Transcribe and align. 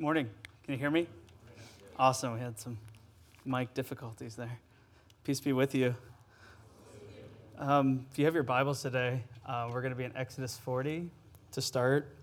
Morning. 0.00 0.30
Can 0.62 0.74
you 0.74 0.78
hear 0.78 0.92
me? 0.92 1.08
Awesome. 1.98 2.32
We 2.34 2.38
had 2.38 2.56
some 2.60 2.78
mic 3.44 3.74
difficulties 3.74 4.36
there. 4.36 4.60
Peace 5.24 5.40
be 5.40 5.52
with 5.52 5.74
you. 5.74 5.92
Um, 7.58 8.06
if 8.08 8.16
you 8.16 8.24
have 8.24 8.32
your 8.32 8.44
Bibles 8.44 8.80
today, 8.80 9.24
uh, 9.44 9.68
we're 9.72 9.80
going 9.80 9.90
to 9.90 9.98
be 9.98 10.04
in 10.04 10.16
Exodus 10.16 10.56
40 10.56 11.10
to 11.50 11.60
start. 11.60 12.14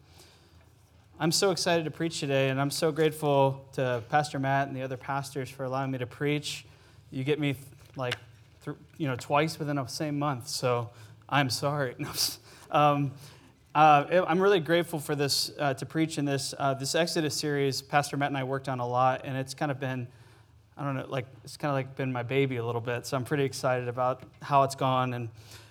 I'm 1.20 1.34
so 1.34 1.52
excited 1.52 1.84
to 1.84 1.92
preach 1.92 2.22
today, 2.22 2.48
and 2.48 2.62
I'm 2.62 2.72
so 2.72 2.94
grateful 2.94 3.68
to 3.74 4.02
Pastor 4.07 4.39
Matt 4.39 4.70
and 4.70 4.78
the 4.78 4.82
other 4.82 4.96
pastors 4.96 5.50
for 5.50 5.66
allowing 5.66 5.92
me 5.92 5.98
to 5.98 6.07
preach. 6.07 6.66
You 7.12 7.26
get 7.26 7.42
me 7.42 7.57
like, 7.98 8.16
th- 8.64 8.78
you 8.98 9.10
know, 9.10 9.18
twice 9.18 9.60
within 9.60 9.76
the 9.76 9.86
same 9.88 10.18
month, 10.18 10.48
so 10.48 10.92
I'm 11.28 11.50
sorry. 11.50 11.96
um, 12.71 13.12
uh, 13.76 14.26
I'm 14.26 14.42
really 14.42 14.62
grateful 14.62 15.00
for 15.02 15.16
this 15.16 15.52
uh, 15.59 15.73
to 15.73 15.86
preach 15.86 16.18
in 16.18 16.23
this 16.23 16.54
uh, 16.58 16.76
this 16.76 16.95
Exodus 16.95 17.36
series. 17.36 17.81
Pastor 17.81 18.16
Matt 18.16 18.30
and 18.30 18.38
I 18.38 18.45
worked 18.45 18.70
on 18.70 18.80
a 18.80 18.88
lot, 18.88 19.23
and 19.26 19.36
it's 19.36 19.54
kind 19.54 19.70
of 19.70 19.81
been, 19.81 20.08
I 20.77 20.86
don't 20.86 20.95
know, 20.95 21.05
like 21.09 21.26
it's 21.44 21.58
kind 21.58 21.72
of 21.72 21.76
like 21.76 21.94
been 21.98 22.09
my 22.09 22.23
baby 22.23 22.55
a 22.55 22.66
little 22.66 22.80
bit. 22.80 23.05
So 23.05 23.17
I'm 23.17 23.26
pretty 23.26 23.44
excited 23.44 23.90
about 23.90 24.23
how 24.41 24.64
it's 24.64 24.76
gone, 24.76 25.14
and 25.14 25.27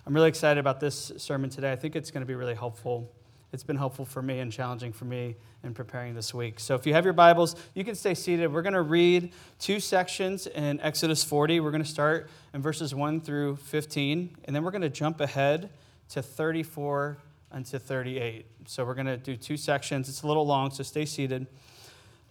I'm 0.06 0.14
really 0.14 0.28
excited 0.28 0.60
about 0.60 0.80
this 0.80 1.12
sermon 1.16 1.48
today. 1.48 1.72
I 1.72 1.76
think 1.76 1.96
it's 1.96 2.10
going 2.10 2.20
to 2.20 2.26
be 2.26 2.34
really 2.34 2.54
helpful. 2.54 3.10
It's 3.54 3.64
been 3.64 3.76
helpful 3.76 4.04
for 4.04 4.20
me 4.20 4.40
and 4.40 4.52
challenging 4.52 4.92
for 4.92 5.06
me 5.06 5.36
in 5.62 5.72
preparing 5.72 6.14
this 6.14 6.34
week. 6.34 6.60
So 6.60 6.74
if 6.74 6.86
you 6.86 6.92
have 6.92 7.04
your 7.04 7.14
Bibles, 7.14 7.56
you 7.72 7.84
can 7.84 7.94
stay 7.94 8.12
seated. 8.12 8.52
We're 8.52 8.60
going 8.60 8.74
to 8.74 8.82
read 8.82 9.32
two 9.58 9.80
sections 9.80 10.46
in 10.46 10.78
Exodus 10.80 11.24
40. 11.24 11.60
We're 11.60 11.70
going 11.70 11.82
to 11.82 11.88
start 11.88 12.28
in 12.52 12.60
verses 12.60 12.94
1 12.94 13.22
through 13.22 13.56
15, 13.56 14.36
and 14.44 14.54
then 14.54 14.62
we're 14.62 14.72
going 14.72 14.82
to 14.82 14.90
jump 14.90 15.22
ahead 15.22 15.70
to 16.10 16.20
34 16.20 17.16
unto 17.54 17.78
38. 17.78 18.46
So 18.66 18.84
we're 18.84 18.94
going 18.94 19.06
to 19.06 19.16
do 19.16 19.36
two 19.36 19.56
sections. 19.56 20.08
It's 20.08 20.22
a 20.22 20.26
little 20.26 20.44
long, 20.44 20.72
so 20.72 20.82
stay 20.82 21.06
seated. 21.06 21.46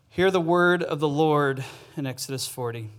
Hear 0.10 0.30
the 0.30 0.42
word 0.42 0.84
of 0.84 1.00
the 1.00 1.08
Lord 1.08 1.64
in 1.96 2.06
Exodus 2.06 2.46
40. 2.46 2.90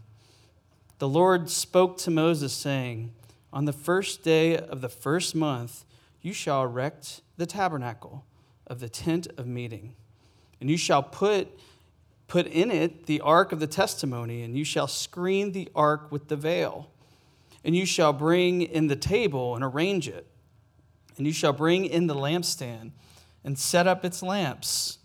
The 1.01 1.09
Lord 1.09 1.51
spoke 1.51 1.99
to 1.99 2.11
Moses, 2.11 2.55
saying, 2.55 3.13
On 3.53 3.67
the 3.67 3.75
first 3.75 4.23
day 4.23 4.57
of 4.57 4.81
the 4.81 4.89
first 4.89 5.35
month, 5.35 5.85
you 6.23 6.33
shall 6.33 6.63
erect 6.63 7.21
the 7.37 7.45
tabernacle 7.45 8.25
of 8.67 8.81
the 8.81 8.89
tent 8.89 9.29
of 9.37 9.47
meeting, 9.47 9.95
and 10.61 10.71
you 10.71 10.79
shall 10.79 11.03
put 11.03 11.49
put 12.27 12.47
in 12.47 12.71
it 12.71 13.05
the 13.05 13.21
ark 13.21 13.53
of 13.53 13.61
the 13.61 13.67
testimony, 13.67 14.43
and 14.43 14.57
you 14.57 14.65
shall 14.65 14.89
screen 14.89 15.53
the 15.53 15.69
ark 15.75 16.11
with 16.11 16.29
the 16.29 16.37
veil. 16.37 16.91
And 17.63 17.77
you 17.77 17.85
shall 17.85 18.15
bring 18.15 18.63
in 18.63 18.87
the 18.87 18.97
table 18.97 19.55
and 19.55 19.63
arrange 19.63 20.09
it 20.09 20.27
and 21.17 21.27
you 21.27 21.33
shall 21.33 21.53
bring 21.53 21.85
in 21.85 22.07
the 22.07 22.15
lampstand 22.15 22.91
and 23.45 23.59
set 23.59 23.87
up 23.87 24.05
its 24.05 24.23
lamps. 24.23 24.99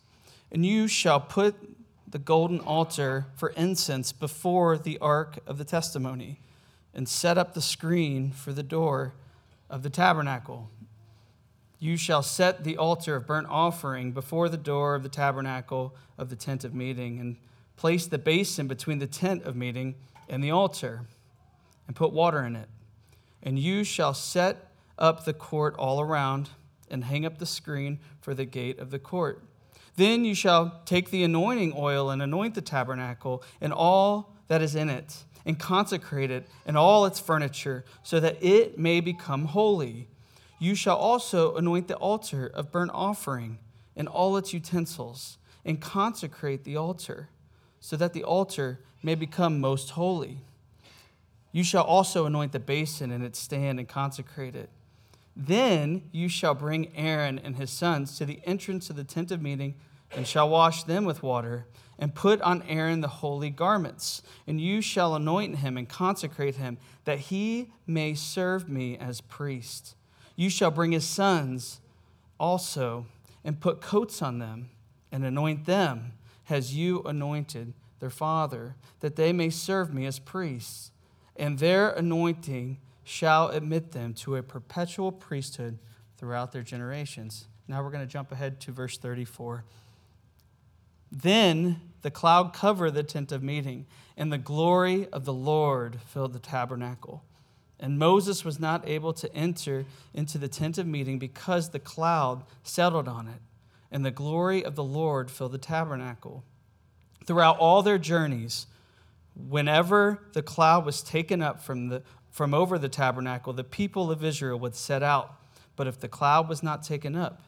And 0.51 0.65
you 0.65 0.87
shall 0.87 1.19
put 1.19 1.55
the 2.07 2.19
golden 2.19 2.59
altar 2.59 3.27
for 3.35 3.49
incense 3.49 4.11
before 4.11 4.77
the 4.77 4.97
ark 4.99 5.39
of 5.45 5.57
the 5.57 5.63
testimony, 5.63 6.39
and 6.93 7.07
set 7.07 7.37
up 7.37 7.53
the 7.53 7.61
screen 7.61 8.31
for 8.31 8.51
the 8.51 8.63
door 8.63 9.13
of 9.69 9.83
the 9.83 9.89
tabernacle. 9.91 10.71
You 11.77 11.97
shall 11.97 12.23
set 12.23 12.63
the 12.63 12.77
altar 12.77 13.15
of 13.15 13.27
burnt 13.27 13.47
offering 13.47 14.11
before 14.11 14.49
the 14.49 14.57
door 14.57 14.95
of 14.95 15.03
the 15.03 15.09
tabernacle 15.09 15.95
of 16.17 16.29
the 16.29 16.35
tent 16.35 16.63
of 16.63 16.73
meeting, 16.73 17.19
and 17.19 17.37
place 17.77 18.07
the 18.07 18.17
basin 18.17 18.67
between 18.67 18.97
the 18.97 19.07
tent 19.07 19.43
of 19.43 19.55
meeting 19.55 19.95
and 20.27 20.43
the 20.43 20.51
altar, 20.51 21.01
and 21.85 21.95
put 21.95 22.11
water 22.11 22.43
in 22.43 22.55
it. 22.55 22.69
And 23.43 23.59
you 23.59 23.83
shall 23.83 24.13
set 24.13 24.68
up 24.99 25.25
the 25.25 25.33
court 25.33 25.75
all 25.79 25.99
around 25.99 26.49
and 26.91 27.05
hang 27.05 27.25
up 27.25 27.39
the 27.39 27.45
screen 27.45 27.99
for 28.21 28.35
the 28.35 28.45
gate 28.45 28.77
of 28.77 28.91
the 28.91 28.99
court. 28.99 29.43
Then 29.95 30.25
you 30.25 30.35
shall 30.35 30.81
take 30.85 31.09
the 31.09 31.23
anointing 31.23 31.73
oil 31.75 32.09
and 32.09 32.21
anoint 32.21 32.55
the 32.55 32.61
tabernacle 32.61 33.43
and 33.59 33.73
all 33.73 34.35
that 34.47 34.61
is 34.61 34.75
in 34.75 34.89
it, 34.89 35.23
and 35.45 35.59
consecrate 35.59 36.31
it 36.31 36.47
and 36.65 36.77
all 36.77 37.05
its 37.05 37.19
furniture, 37.19 37.85
so 38.03 38.19
that 38.19 38.43
it 38.43 38.77
may 38.77 38.99
become 38.99 39.45
holy. 39.45 40.07
You 40.57 40.75
shall 40.75 40.97
also 40.97 41.55
anoint 41.55 41.87
the 41.87 41.95
altar 41.95 42.47
of 42.47 42.71
burnt 42.71 42.91
offering 42.93 43.59
and 43.95 44.07
all 44.07 44.37
its 44.37 44.53
utensils, 44.53 45.37
and 45.65 45.79
consecrate 45.81 46.63
the 46.63 46.77
altar, 46.77 47.29
so 47.79 47.95
that 47.97 48.13
the 48.13 48.23
altar 48.23 48.79
may 49.03 49.15
become 49.15 49.59
most 49.59 49.91
holy. 49.91 50.39
You 51.51 51.63
shall 51.63 51.83
also 51.83 52.25
anoint 52.25 52.51
the 52.51 52.59
basin 52.59 53.11
and 53.11 53.23
its 53.23 53.39
stand 53.39 53.79
and 53.79 53.87
consecrate 53.87 54.55
it. 54.55 54.69
Then 55.41 56.01
you 56.11 56.27
shall 56.27 56.53
bring 56.53 56.91
Aaron 56.97 57.39
and 57.39 57.55
his 57.55 57.69
sons 57.69 58.17
to 58.17 58.25
the 58.25 58.41
entrance 58.43 58.89
of 58.89 58.97
the 58.97 59.05
tent 59.05 59.31
of 59.31 59.41
meeting 59.41 59.75
and 60.11 60.27
shall 60.27 60.49
wash 60.49 60.83
them 60.83 61.05
with 61.05 61.23
water 61.23 61.65
and 61.97 62.13
put 62.13 62.41
on 62.41 62.61
Aaron 62.63 62.99
the 62.99 63.07
holy 63.07 63.49
garments. 63.49 64.21
And 64.45 64.59
you 64.59 64.81
shall 64.81 65.15
anoint 65.15 65.59
him 65.59 65.77
and 65.77 65.87
consecrate 65.87 66.57
him 66.57 66.77
that 67.05 67.19
he 67.19 67.71
may 67.87 68.15
serve 68.15 68.67
me 68.67 68.97
as 68.97 69.21
priest. 69.21 69.95
You 70.35 70.49
shall 70.49 70.71
bring 70.71 70.91
his 70.91 71.07
sons 71.07 71.79
also 72.37 73.05
and 73.45 73.61
put 73.61 73.79
coats 73.79 74.21
on 74.21 74.39
them 74.39 74.69
and 75.09 75.23
anoint 75.23 75.65
them 75.65 76.13
as 76.49 76.75
you 76.75 77.01
anointed 77.03 77.73
their 78.01 78.09
father, 78.09 78.75
that 78.99 79.15
they 79.15 79.31
may 79.31 79.49
serve 79.49 79.93
me 79.93 80.05
as 80.05 80.19
priests. 80.19 80.91
And 81.37 81.59
their 81.59 81.91
anointing 81.91 82.79
shall 83.09 83.47
admit 83.47 83.91
them 83.91 84.13
to 84.13 84.35
a 84.35 84.43
perpetual 84.43 85.11
priesthood 85.11 85.79
throughout 86.17 86.51
their 86.51 86.61
generations. 86.61 87.47
Now 87.67 87.81
we're 87.81 87.89
going 87.89 88.05
to 88.05 88.11
jump 88.11 88.31
ahead 88.31 88.59
to 88.61 88.71
verse 88.71 88.99
34. 88.99 89.63
Then 91.11 91.81
the 92.03 92.11
cloud 92.11 92.53
covered 92.53 92.91
the 92.91 93.01
tent 93.01 93.31
of 93.31 93.41
meeting, 93.41 93.87
and 94.15 94.31
the 94.31 94.37
glory 94.37 95.07
of 95.07 95.25
the 95.25 95.33
Lord 95.33 95.99
filled 96.05 96.33
the 96.33 96.39
tabernacle. 96.39 97.23
And 97.79 97.97
Moses 97.97 98.45
was 98.45 98.59
not 98.59 98.87
able 98.87 99.13
to 99.13 99.35
enter 99.35 99.85
into 100.13 100.37
the 100.37 100.47
tent 100.47 100.77
of 100.77 100.85
meeting 100.85 101.17
because 101.17 101.69
the 101.69 101.79
cloud 101.79 102.43
settled 102.61 103.07
on 103.07 103.27
it, 103.27 103.41
and 103.91 104.05
the 104.05 104.11
glory 104.11 104.63
of 104.63 104.75
the 104.75 104.83
Lord 104.83 105.31
filled 105.31 105.53
the 105.53 105.57
tabernacle. 105.57 106.43
Throughout 107.25 107.57
all 107.57 107.81
their 107.81 107.97
journeys, 107.97 108.67
whenever 109.35 110.19
the 110.33 110.43
cloud 110.43 110.85
was 110.85 111.01
taken 111.01 111.41
up 111.41 111.61
from 111.61 111.87
the 111.87 112.03
from 112.29 112.53
over 112.53 112.77
the 112.77 112.89
tabernacle, 112.89 113.53
the 113.53 113.63
people 113.63 114.11
of 114.11 114.23
Israel 114.23 114.59
would 114.59 114.75
set 114.75 115.03
out. 115.03 115.35
But 115.75 115.87
if 115.87 115.99
the 115.99 116.07
cloud 116.07 116.49
was 116.49 116.61
not 116.61 116.83
taken 116.83 117.15
up, 117.15 117.41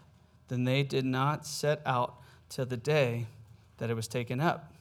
then 0.47 0.64
they 0.64 0.84
did 0.84 1.06
not 1.06 1.46
set 1.46 1.81
out 1.86 2.16
till 2.50 2.66
the 2.66 2.78
day 2.78 3.28
that 3.78 3.90
it 3.90 3.96
was 3.96 4.08
taken 4.08 4.40
up. 4.40 4.74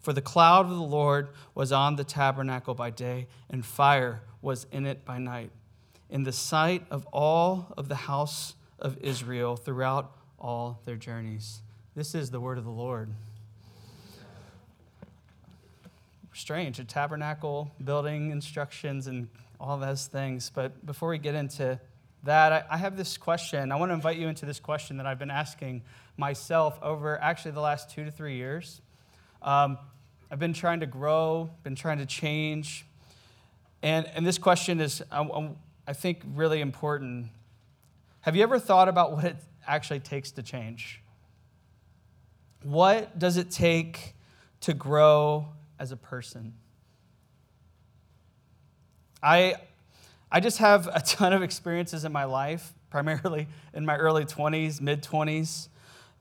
For 0.00 0.12
the 0.12 0.20
cloud 0.20 0.66
of 0.66 0.72
the 0.72 0.82
Lord 0.82 1.28
was 1.54 1.72
on 1.72 1.96
the 1.96 2.04
tabernacle 2.04 2.74
by 2.74 2.90
day, 2.90 3.26
and 3.48 3.64
fire 3.64 4.20
was 4.42 4.66
in 4.70 4.86
it 4.86 5.04
by 5.04 5.18
night, 5.18 5.50
in 6.10 6.24
the 6.24 6.32
sight 6.32 6.84
of 6.90 7.06
all 7.06 7.72
of 7.78 7.88
the 7.88 7.94
house 7.94 8.54
of 8.78 8.98
Israel 8.98 9.56
throughout 9.56 10.14
all 10.38 10.80
their 10.84 10.96
journeys. 10.96 11.62
This 11.94 12.14
is 12.14 12.30
the 12.30 12.40
word 12.40 12.58
of 12.58 12.64
the 12.64 12.70
Lord. 12.70 13.14
Strange, 16.34 16.78
a 16.78 16.84
tabernacle, 16.84 17.72
building 17.82 18.30
instructions, 18.30 19.06
and 19.06 19.28
all 19.60 19.78
those 19.78 20.06
things. 20.06 20.50
But 20.54 20.84
before 20.84 21.08
we 21.08 21.18
get 21.18 21.34
into 21.34 21.78
that, 22.24 22.66
I, 22.70 22.76
have 22.76 22.96
this 22.96 23.16
question. 23.16 23.70
I 23.70 23.76
want 23.76 23.90
to 23.90 23.94
invite 23.94 24.18
you 24.18 24.28
into 24.28 24.46
this 24.46 24.58
question 24.58 24.96
that 24.96 25.06
I've 25.06 25.18
been 25.18 25.30
asking 25.30 25.82
myself 26.16 26.78
over 26.82 27.20
actually 27.20 27.52
the 27.52 27.60
last 27.60 27.90
two 27.90 28.04
to 28.04 28.10
three 28.10 28.36
years. 28.36 28.80
Um, 29.42 29.78
I've 30.30 30.38
been 30.38 30.54
trying 30.54 30.80
to 30.80 30.86
grow, 30.86 31.50
been 31.62 31.76
trying 31.76 31.98
to 31.98 32.06
change. 32.06 32.86
And, 33.82 34.06
and 34.14 34.26
this 34.26 34.38
question 34.38 34.80
is, 34.80 35.02
I, 35.12 35.50
I 35.86 35.92
think, 35.92 36.22
really 36.34 36.60
important. 36.60 37.28
Have 38.22 38.34
you 38.34 38.42
ever 38.42 38.58
thought 38.58 38.88
about 38.88 39.12
what 39.12 39.24
it 39.24 39.36
actually 39.66 40.00
takes 40.00 40.30
to 40.32 40.42
change? 40.42 41.02
What 42.62 43.18
does 43.18 43.36
it 43.36 43.50
take 43.50 44.14
to 44.62 44.72
grow 44.72 45.48
as 45.84 45.92
a 45.92 45.96
person. 45.96 46.54
I, 49.22 49.56
I 50.32 50.40
just 50.40 50.58
have 50.58 50.88
a 50.88 51.00
ton 51.00 51.34
of 51.34 51.42
experiences 51.42 52.06
in 52.06 52.10
my 52.10 52.24
life, 52.24 52.72
primarily 52.90 53.48
in 53.74 53.84
my 53.84 53.96
early 53.96 54.24
20s, 54.24 54.80
mid 54.80 55.02
20s, 55.02 55.68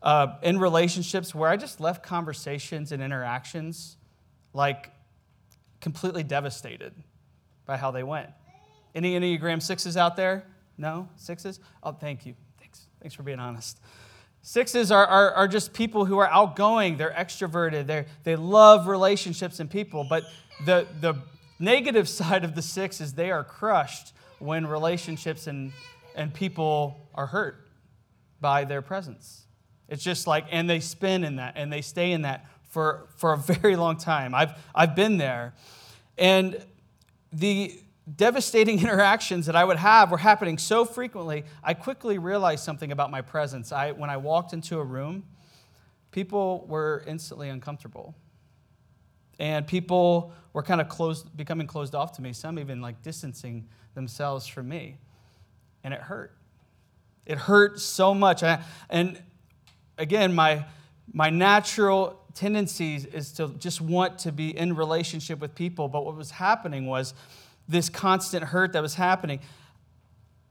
uh, 0.01 0.35
in 0.43 0.59
relationships 0.59 1.33
where 1.33 1.49
I 1.49 1.55
just 1.55 1.79
left 1.79 2.03
conversations 2.03 2.91
and 2.91 3.01
interactions 3.01 3.95
like 4.53 4.91
completely 5.79 6.23
devastated 6.23 6.93
by 7.65 7.77
how 7.77 7.91
they 7.91 8.03
went. 8.03 8.29
Any 8.93 9.17
Enneagram 9.17 9.61
sixes 9.61 9.95
out 9.95 10.17
there? 10.17 10.45
No? 10.77 11.07
Sixes? 11.15 11.61
Oh, 11.81 11.93
thank 11.93 12.25
you. 12.25 12.35
Thanks. 12.59 12.81
Thanks 12.99 13.15
for 13.15 13.23
being 13.23 13.39
honest. 13.39 13.79
Sixes 14.45 14.91
are, 14.91 15.07
are, 15.07 15.31
are 15.31 15.47
just 15.47 15.71
people 15.71 16.03
who 16.03 16.17
are 16.19 16.27
outgoing, 16.27 16.97
they're 16.97 17.15
extroverted, 17.17 17.87
they 17.87 18.05
they 18.25 18.35
love 18.35 18.87
relationships 18.87 19.61
and 19.61 19.71
people. 19.71 20.05
But 20.07 20.25
the, 20.65 20.85
the 20.99 21.15
negative 21.59 22.09
side 22.19 22.43
of 22.43 22.53
the 22.53 22.61
six 22.61 22.99
is 23.01 23.13
they 23.13 23.31
are 23.31 23.43
crushed 23.43 24.13
when 24.39 24.67
relationships 24.67 25.47
and, 25.47 25.71
and 26.13 26.33
people 26.33 27.07
are 27.15 27.27
hurt 27.27 27.67
by 28.41 28.65
their 28.65 28.81
presence. 28.81 29.45
It's 29.87 30.03
just 30.03 30.27
like, 30.27 30.45
and 30.51 30.69
they 30.69 30.81
spin 30.81 31.23
in 31.23 31.37
that 31.37 31.53
and 31.55 31.71
they 31.71 31.81
stay 31.81 32.11
in 32.11 32.23
that 32.23 32.45
for, 32.69 33.07
for 33.15 33.31
a 33.31 33.37
very 33.61 33.77
long 33.77 33.95
time. 33.95 34.35
I've, 34.35 34.51
I've 34.75 34.93
been 34.93 35.17
there. 35.17 35.53
And 36.17 36.63
the 37.31 37.79
devastating 38.15 38.79
interactions 38.81 39.45
that 39.45 39.55
I 39.55 39.63
would 39.63 39.77
have 39.77 40.11
were 40.11 40.17
happening 40.17 40.57
so 40.57 40.85
frequently, 40.85 41.45
I 41.63 41.73
quickly 41.73 42.17
realized 42.17 42.63
something 42.63 42.91
about 42.91 43.11
my 43.11 43.21
presence. 43.21 43.71
I, 43.71 43.91
when 43.91 44.09
I 44.09 44.17
walked 44.17 44.53
into 44.53 44.79
a 44.79 44.83
room, 44.83 45.23
people 46.11 46.65
were 46.67 47.03
instantly 47.07 47.49
uncomfortable. 47.49 48.15
And 49.39 49.65
people 49.65 50.31
were 50.53 50.63
kind 50.63 50.79
of 50.79 50.87
closed, 50.87 51.35
becoming 51.35 51.67
closed 51.67 51.95
off 51.95 52.13
to 52.13 52.21
me, 52.21 52.33
some 52.33 52.59
even 52.59 52.81
like 52.81 53.01
distancing 53.01 53.67
themselves 53.95 54.45
from 54.47 54.69
me. 54.69 54.97
And 55.83 55.93
it 55.93 56.01
hurt. 56.01 56.35
It 57.25 57.37
hurt 57.37 57.79
so 57.79 58.13
much. 58.13 58.43
And 58.89 59.21
again, 59.97 60.33
my, 60.35 60.65
my 61.11 61.29
natural 61.29 62.19
tendencies 62.35 63.05
is 63.05 63.31
to 63.33 63.49
just 63.59 63.81
want 63.81 64.19
to 64.19 64.31
be 64.31 64.55
in 64.55 64.75
relationship 64.75 65.39
with 65.39 65.55
people. 65.55 65.87
But 65.87 66.05
what 66.05 66.15
was 66.15 66.31
happening 66.31 66.85
was 66.85 67.13
this 67.67 67.89
constant 67.89 68.45
hurt 68.45 68.73
that 68.73 68.81
was 68.81 68.95
happening. 68.95 69.39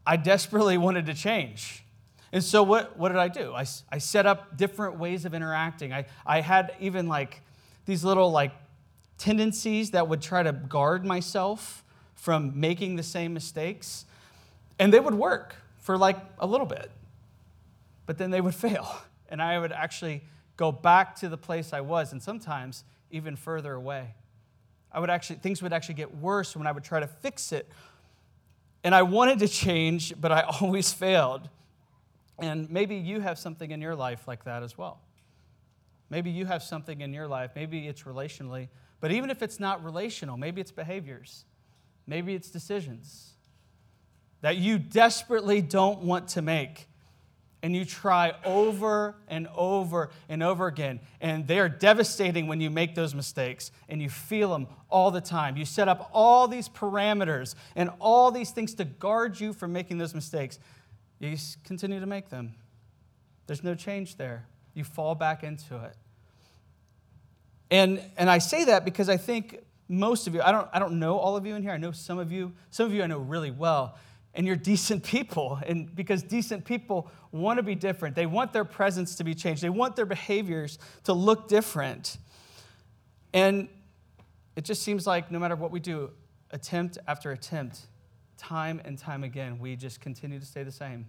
I 0.06 0.16
desperately 0.16 0.78
wanted 0.86 1.06
to 1.06 1.14
change. 1.14 1.84
And 2.32 2.42
so, 2.42 2.62
what, 2.62 2.98
what 2.98 3.10
did 3.10 3.18
I 3.18 3.28
do? 3.28 3.52
I, 3.54 3.66
I 3.90 3.98
set 3.98 4.24
up 4.24 4.56
different 4.56 4.98
ways 4.98 5.24
of 5.24 5.34
interacting. 5.34 5.92
I, 5.92 6.06
I 6.24 6.40
had 6.40 6.74
even 6.80 7.06
like 7.06 7.42
these 7.84 8.04
little 8.04 8.30
like 8.30 8.52
tendencies 9.18 9.90
that 9.90 10.08
would 10.08 10.22
try 10.22 10.42
to 10.42 10.52
guard 10.52 11.04
myself 11.04 11.84
from 12.14 12.58
making 12.58 12.96
the 12.96 13.02
same 13.02 13.34
mistakes. 13.34 14.06
And 14.78 14.92
they 14.92 15.00
would 15.00 15.14
work 15.14 15.56
for 15.78 15.98
like 15.98 16.16
a 16.38 16.46
little 16.46 16.66
bit, 16.66 16.90
but 18.06 18.16
then 18.16 18.30
they 18.30 18.40
would 18.40 18.54
fail. 18.66 19.02
And 19.28 19.42
I 19.42 19.58
would 19.58 19.72
actually 19.72 20.22
go 20.56 20.72
back 20.72 21.16
to 21.16 21.28
the 21.28 21.36
place 21.36 21.72
I 21.72 21.80
was, 21.80 22.12
and 22.12 22.22
sometimes 22.22 22.84
even 23.10 23.36
further 23.36 23.74
away. 23.74 24.14
I 24.92 25.00
would 25.00 25.10
actually, 25.10 25.36
things 25.36 25.62
would 25.62 25.72
actually 25.72 25.94
get 25.94 26.16
worse 26.16 26.54
when 26.54 26.66
I 26.66 26.72
would 26.72 26.84
try 26.84 27.00
to 27.00 27.06
fix 27.06 27.52
it. 27.52 27.68
And 28.84 28.94
I 28.94 29.02
wanted 29.02 29.38
to 29.40 29.48
change, 29.48 30.12
but 30.20 30.32
I 30.32 30.40
always 30.60 30.92
failed. 30.92 31.48
And 32.38 32.70
maybe 32.70 32.96
you 32.96 33.20
have 33.20 33.38
something 33.38 33.70
in 33.70 33.80
your 33.80 33.94
life 33.94 34.26
like 34.26 34.44
that 34.44 34.62
as 34.62 34.76
well. 34.76 35.00
Maybe 36.10 36.30
you 36.30 36.44
have 36.44 36.62
something 36.62 37.00
in 37.00 37.14
your 37.14 37.26
life. 37.26 37.52
Maybe 37.54 37.88
it's 37.88 38.02
relationally. 38.02 38.68
But 39.00 39.12
even 39.12 39.30
if 39.30 39.42
it's 39.42 39.58
not 39.58 39.82
relational, 39.82 40.36
maybe 40.36 40.60
it's 40.60 40.72
behaviors. 40.72 41.44
Maybe 42.06 42.34
it's 42.34 42.50
decisions 42.50 43.32
that 44.42 44.56
you 44.56 44.78
desperately 44.78 45.62
don't 45.62 46.02
want 46.02 46.28
to 46.28 46.42
make 46.42 46.88
and 47.62 47.76
you 47.76 47.84
try 47.84 48.32
over 48.44 49.14
and 49.28 49.48
over 49.56 50.10
and 50.28 50.42
over 50.42 50.66
again. 50.66 50.98
And 51.20 51.46
they 51.46 51.60
are 51.60 51.68
devastating 51.68 52.48
when 52.48 52.60
you 52.60 52.70
make 52.70 52.94
those 52.94 53.14
mistakes 53.14 53.70
and 53.88 54.02
you 54.02 54.10
feel 54.10 54.50
them 54.50 54.66
all 54.90 55.12
the 55.12 55.20
time. 55.20 55.56
You 55.56 55.64
set 55.64 55.88
up 55.88 56.10
all 56.12 56.48
these 56.48 56.68
parameters 56.68 57.54
and 57.76 57.90
all 58.00 58.32
these 58.32 58.50
things 58.50 58.74
to 58.74 58.84
guard 58.84 59.38
you 59.38 59.52
from 59.52 59.72
making 59.72 59.98
those 59.98 60.14
mistakes. 60.14 60.58
You 61.20 61.36
continue 61.62 62.00
to 62.00 62.06
make 62.06 62.30
them. 62.30 62.54
There's 63.46 63.62
no 63.62 63.76
change 63.76 64.16
there. 64.16 64.46
You 64.74 64.82
fall 64.82 65.14
back 65.14 65.44
into 65.44 65.76
it. 65.76 65.94
And, 67.70 68.02
and 68.16 68.28
I 68.28 68.38
say 68.38 68.64
that 68.64 68.84
because 68.84 69.08
I 69.08 69.16
think 69.16 69.60
most 69.88 70.26
of 70.26 70.34
you, 70.34 70.42
I 70.42 70.50
don't, 70.50 70.68
I 70.72 70.78
don't 70.78 70.98
know 70.98 71.16
all 71.16 71.36
of 71.36 71.46
you 71.46 71.54
in 71.54 71.62
here. 71.62 71.72
I 71.72 71.76
know 71.76 71.92
some 71.92 72.18
of 72.18 72.32
you. 72.32 72.52
Some 72.70 72.86
of 72.86 72.92
you 72.92 73.02
I 73.02 73.06
know 73.06 73.18
really 73.18 73.50
well 73.50 73.96
and 74.34 74.46
you're 74.46 74.56
decent 74.56 75.04
people. 75.04 75.60
And 75.66 75.94
because 75.94 76.22
decent 76.22 76.64
people 76.64 77.10
want 77.30 77.58
to 77.58 77.62
be 77.62 77.74
different, 77.74 78.14
they 78.14 78.26
want 78.26 78.52
their 78.52 78.64
presence 78.64 79.16
to 79.16 79.24
be 79.24 79.34
changed, 79.34 79.62
they 79.62 79.70
want 79.70 79.96
their 79.96 80.06
behaviors 80.06 80.78
to 81.04 81.12
look 81.12 81.48
different. 81.48 82.18
And 83.34 83.68
it 84.56 84.64
just 84.64 84.82
seems 84.82 85.06
like 85.06 85.30
no 85.30 85.38
matter 85.38 85.56
what 85.56 85.70
we 85.70 85.80
do, 85.80 86.10
attempt 86.50 86.98
after 87.06 87.32
attempt, 87.32 87.80
time 88.36 88.80
and 88.84 88.98
time 88.98 89.24
again, 89.24 89.58
we 89.58 89.76
just 89.76 90.00
continue 90.00 90.38
to 90.38 90.46
stay 90.46 90.62
the 90.62 90.72
same. 90.72 91.06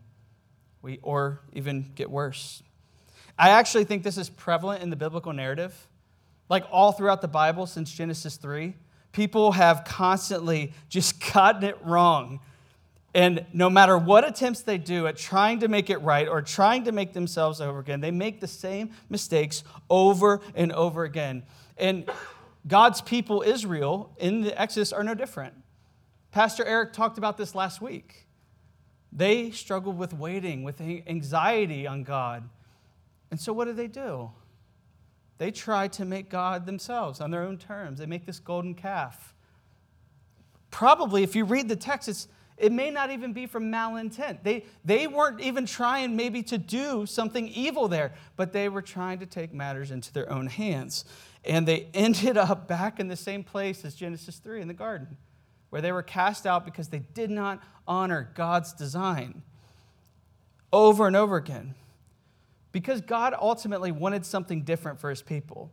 We, 0.82 1.00
or 1.02 1.42
even 1.54 1.92
get 1.96 2.12
worse. 2.12 2.62
I 3.38 3.50
actually 3.50 3.86
think 3.86 4.04
this 4.04 4.18
is 4.18 4.30
prevalent 4.30 4.84
in 4.84 4.90
the 4.90 4.96
biblical 4.96 5.34
narrative. 5.34 5.88
Like 6.50 6.66
all 6.72 6.92
throughout 6.92 7.22
the 7.22 7.28
Bible 7.28 7.66
since 7.66 7.92
Genesis 7.92 8.36
3, 8.36 8.76
people 9.12 9.54
have 9.54 9.86
constantly 9.86 10.74
just 10.90 11.20
gotten 11.34 11.64
it 11.64 11.78
wrong 11.84 12.42
and 13.14 13.46
no 13.54 13.70
matter 13.70 13.98
what 13.98 14.28
attempts 14.28 14.62
they 14.62 14.80
do 14.80 15.06
at 15.06 15.18
trying 15.18 15.60
to 15.60 15.68
make 15.68 15.90
it 15.90 15.98
right 15.98 16.28
or 16.28 16.42
trying 16.42 16.86
to 16.86 16.92
make 16.92 17.14
themselves 17.14 17.62
over 17.62 17.80
again, 17.80 18.02
they 18.02 18.12
make 18.12 18.40
the 18.40 18.48
same 18.48 18.92
mistakes 19.10 19.64
over 19.90 20.42
and 20.56 20.72
over 20.72 21.04
again. 21.04 21.44
And 21.78 22.10
God's 22.68 23.02
people, 23.02 23.44
Israel, 23.46 24.16
in 24.18 24.42
the 24.42 24.60
Exodus 24.60 24.92
are 24.92 25.04
no 25.04 25.14
different. 25.14 25.54
Pastor 26.32 26.66
Eric 26.66 26.94
talked 26.94 27.20
about 27.20 27.38
this 27.38 27.54
last 27.54 27.82
week. 27.82 28.28
They 29.12 29.52
struggled 29.52 29.98
with 29.98 30.14
waiting, 30.14 30.64
with 30.64 30.82
anxiety 30.82 31.86
on 31.86 32.04
God. 32.04 32.50
And 33.30 33.40
so, 33.40 33.54
what 33.54 33.66
do 33.66 33.74
they 33.74 33.88
do? 33.88 34.32
They 35.38 35.52
try 35.52 35.88
to 35.90 36.06
make 36.06 36.30
God 36.30 36.66
themselves 36.66 37.22
on 37.22 37.30
their 37.30 37.44
own 37.44 37.58
terms. 37.58 38.00
They 38.00 38.08
make 38.08 38.26
this 38.26 38.40
golden 38.40 38.74
calf. 38.74 39.36
Probably, 40.72 41.22
if 41.22 41.36
you 41.36 41.46
read 41.46 41.70
the 41.70 41.76
text, 41.76 42.08
it's 42.10 42.28
it 42.58 42.72
may 42.72 42.90
not 42.90 43.12
even 43.12 43.34
be 43.34 43.46
from 43.46 43.72
malintent. 43.72 44.44
They, 44.44 44.66
they 44.86 45.08
weren't 45.08 45.42
even 45.42 45.66
trying 45.66 46.16
maybe 46.16 46.44
to 46.44 46.58
do 46.58 47.06
something 47.06 47.48
evil 47.48 47.88
there, 47.88 48.14
but 48.36 48.54
they 48.54 48.70
were 48.70 48.82
trying 48.82 49.20
to 49.20 49.26
take 49.26 49.54
matters 49.54 49.92
into 49.92 50.14
their 50.14 50.32
own 50.32 50.48
hands. 50.48 51.06
And 51.44 51.68
they 51.68 51.88
ended 51.94 52.38
up 52.38 52.68
back 52.68 53.00
in 53.00 53.08
the 53.08 53.16
same 53.16 53.44
place 53.44 53.84
as 53.84 53.96
Genesis 53.96 54.38
3 54.38 54.62
in 54.62 54.68
the 54.68 54.74
garden, 54.74 55.18
where 55.70 55.82
they 55.82 55.92
were 55.92 56.04
cast 56.04 56.46
out 56.46 56.66
because 56.66 56.90
they 56.90 57.00
did 57.00 57.30
not 57.30 57.62
honor 57.88 58.32
God's 58.36 58.74
design 58.74 59.42
over 60.72 61.08
and 61.08 61.16
over 61.16 61.38
again. 61.38 61.76
Because 62.72 63.02
God 63.02 63.36
ultimately 63.40 63.92
wanted 63.92 64.26
something 64.26 64.64
different 64.64 65.00
for 65.00 65.10
his 65.10 65.22
people. 65.22 65.72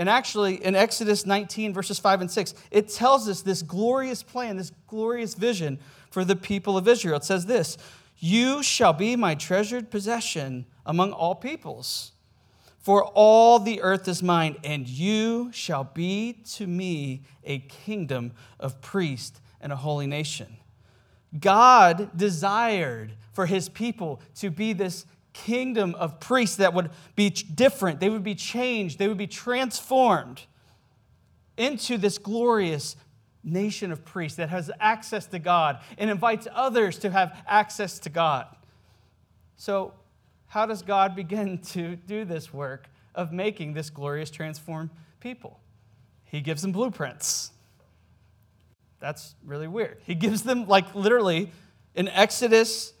And 0.00 0.08
actually, 0.08 0.64
in 0.64 0.74
Exodus 0.74 1.26
19, 1.26 1.74
verses 1.74 1.98
5 1.98 2.22
and 2.22 2.30
6, 2.30 2.54
it 2.70 2.88
tells 2.88 3.28
us 3.28 3.42
this 3.42 3.60
glorious 3.60 4.22
plan, 4.22 4.56
this 4.56 4.72
glorious 4.86 5.34
vision 5.34 5.78
for 6.10 6.24
the 6.24 6.34
people 6.34 6.78
of 6.78 6.88
Israel. 6.88 7.18
It 7.18 7.24
says 7.24 7.44
this 7.44 7.76
You 8.16 8.62
shall 8.62 8.94
be 8.94 9.14
my 9.14 9.34
treasured 9.34 9.90
possession 9.90 10.64
among 10.86 11.12
all 11.12 11.34
peoples, 11.34 12.12
for 12.78 13.04
all 13.08 13.58
the 13.58 13.82
earth 13.82 14.08
is 14.08 14.22
mine, 14.22 14.56
and 14.64 14.88
you 14.88 15.52
shall 15.52 15.84
be 15.84 16.32
to 16.54 16.66
me 16.66 17.20
a 17.44 17.58
kingdom 17.58 18.32
of 18.58 18.80
priests 18.80 19.38
and 19.60 19.70
a 19.70 19.76
holy 19.76 20.06
nation. 20.06 20.56
God 21.38 22.08
desired 22.16 23.16
for 23.34 23.44
his 23.44 23.68
people 23.68 24.22
to 24.36 24.50
be 24.50 24.72
this 24.72 25.04
kingdom 25.32 25.94
of 25.94 26.20
priests 26.20 26.56
that 26.56 26.74
would 26.74 26.90
be 27.16 27.30
different, 27.30 28.00
they 28.00 28.08
would 28.08 28.24
be 28.24 28.34
changed, 28.34 28.98
they 28.98 29.08
would 29.08 29.18
be 29.18 29.26
transformed 29.26 30.42
into 31.56 31.98
this 31.98 32.18
glorious 32.18 32.96
nation 33.42 33.92
of 33.92 34.04
priests 34.04 34.36
that 34.36 34.50
has 34.50 34.70
access 34.80 35.26
to 35.26 35.38
God 35.38 35.80
and 35.98 36.10
invites 36.10 36.46
others 36.52 36.98
to 36.98 37.10
have 37.10 37.36
access 37.46 37.98
to 38.00 38.10
God. 38.10 38.46
So, 39.56 39.94
how 40.48 40.66
does 40.66 40.82
God 40.82 41.14
begin 41.16 41.58
to 41.58 41.96
do 41.96 42.24
this 42.24 42.52
work 42.52 42.88
of 43.14 43.32
making 43.32 43.74
this 43.74 43.90
glorious 43.90 44.30
transformed 44.30 44.90
people? 45.20 45.60
He 46.24 46.40
gives 46.40 46.62
them 46.62 46.72
blueprints. 46.72 47.52
That's 49.00 49.34
really 49.44 49.68
weird. 49.68 49.98
He 50.04 50.14
gives 50.14 50.42
them, 50.42 50.66
like, 50.68 50.94
literally 50.94 51.50
in 51.94 52.08
Exodus 52.08 52.92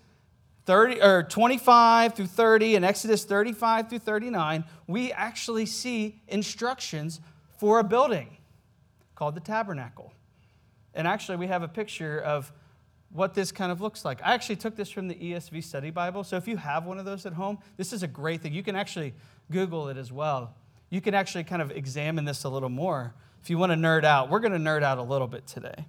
30 0.70 1.02
or 1.02 1.24
25 1.24 2.14
through 2.14 2.28
30 2.28 2.76
and 2.76 2.84
Exodus 2.84 3.24
35 3.24 3.88
through 3.88 3.98
39, 3.98 4.62
we 4.86 5.10
actually 5.10 5.66
see 5.66 6.22
instructions 6.28 7.20
for 7.58 7.80
a 7.80 7.82
building 7.82 8.36
called 9.16 9.34
the 9.34 9.40
tabernacle. 9.40 10.12
And 10.94 11.08
actually, 11.08 11.38
we 11.38 11.48
have 11.48 11.64
a 11.64 11.68
picture 11.68 12.20
of 12.20 12.52
what 13.12 13.34
this 13.34 13.50
kind 13.50 13.72
of 13.72 13.80
looks 13.80 14.04
like. 14.04 14.22
I 14.22 14.32
actually 14.32 14.54
took 14.54 14.76
this 14.76 14.88
from 14.88 15.08
the 15.08 15.16
ESV 15.16 15.64
Study 15.64 15.90
Bible. 15.90 16.22
So 16.22 16.36
if 16.36 16.46
you 16.46 16.56
have 16.56 16.86
one 16.86 17.00
of 17.00 17.04
those 17.04 17.26
at 17.26 17.32
home, 17.32 17.58
this 17.76 17.92
is 17.92 18.04
a 18.04 18.08
great 18.08 18.40
thing. 18.40 18.52
You 18.52 18.62
can 18.62 18.76
actually 18.76 19.12
Google 19.50 19.88
it 19.88 19.96
as 19.96 20.12
well. 20.12 20.54
You 20.88 21.00
can 21.00 21.14
actually 21.14 21.42
kind 21.42 21.62
of 21.62 21.72
examine 21.72 22.24
this 22.26 22.44
a 22.44 22.48
little 22.48 22.68
more 22.68 23.12
if 23.42 23.50
you 23.50 23.58
want 23.58 23.72
to 23.72 23.76
nerd 23.76 24.04
out. 24.04 24.30
We're 24.30 24.38
going 24.38 24.52
to 24.52 24.58
nerd 24.58 24.84
out 24.84 24.98
a 24.98 25.02
little 25.02 25.26
bit 25.26 25.48
today. 25.48 25.84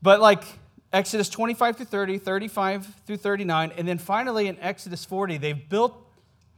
But 0.00 0.20
like 0.20 0.44
Exodus 0.92 1.28
25 1.28 1.76
through 1.76 1.86
30, 1.86 2.18
35 2.18 2.86
through 3.06 3.16
39, 3.18 3.72
and 3.76 3.86
then 3.86 3.98
finally 3.98 4.48
in 4.48 4.58
Exodus 4.58 5.04
40, 5.04 5.36
they've 5.36 5.68
built 5.68 5.94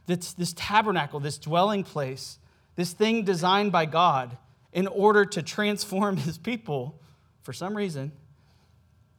this, 0.05 0.33
this 0.33 0.53
tabernacle, 0.55 1.19
this 1.19 1.37
dwelling 1.37 1.83
place, 1.83 2.37
this 2.75 2.93
thing 2.93 3.23
designed 3.23 3.71
by 3.71 3.85
God 3.85 4.37
in 4.71 4.87
order 4.87 5.25
to 5.25 5.41
transform 5.41 6.17
his 6.17 6.37
people 6.37 6.99
for 7.43 7.53
some 7.53 7.75
reason. 7.75 8.11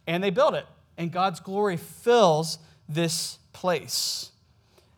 And 0.07 0.25
they 0.25 0.31
build 0.31 0.55
it, 0.55 0.67
and 0.97 1.13
God's 1.13 1.41
glory 1.41 1.77
fills 1.77 2.59
this 2.89 3.39
place. 3.53 4.31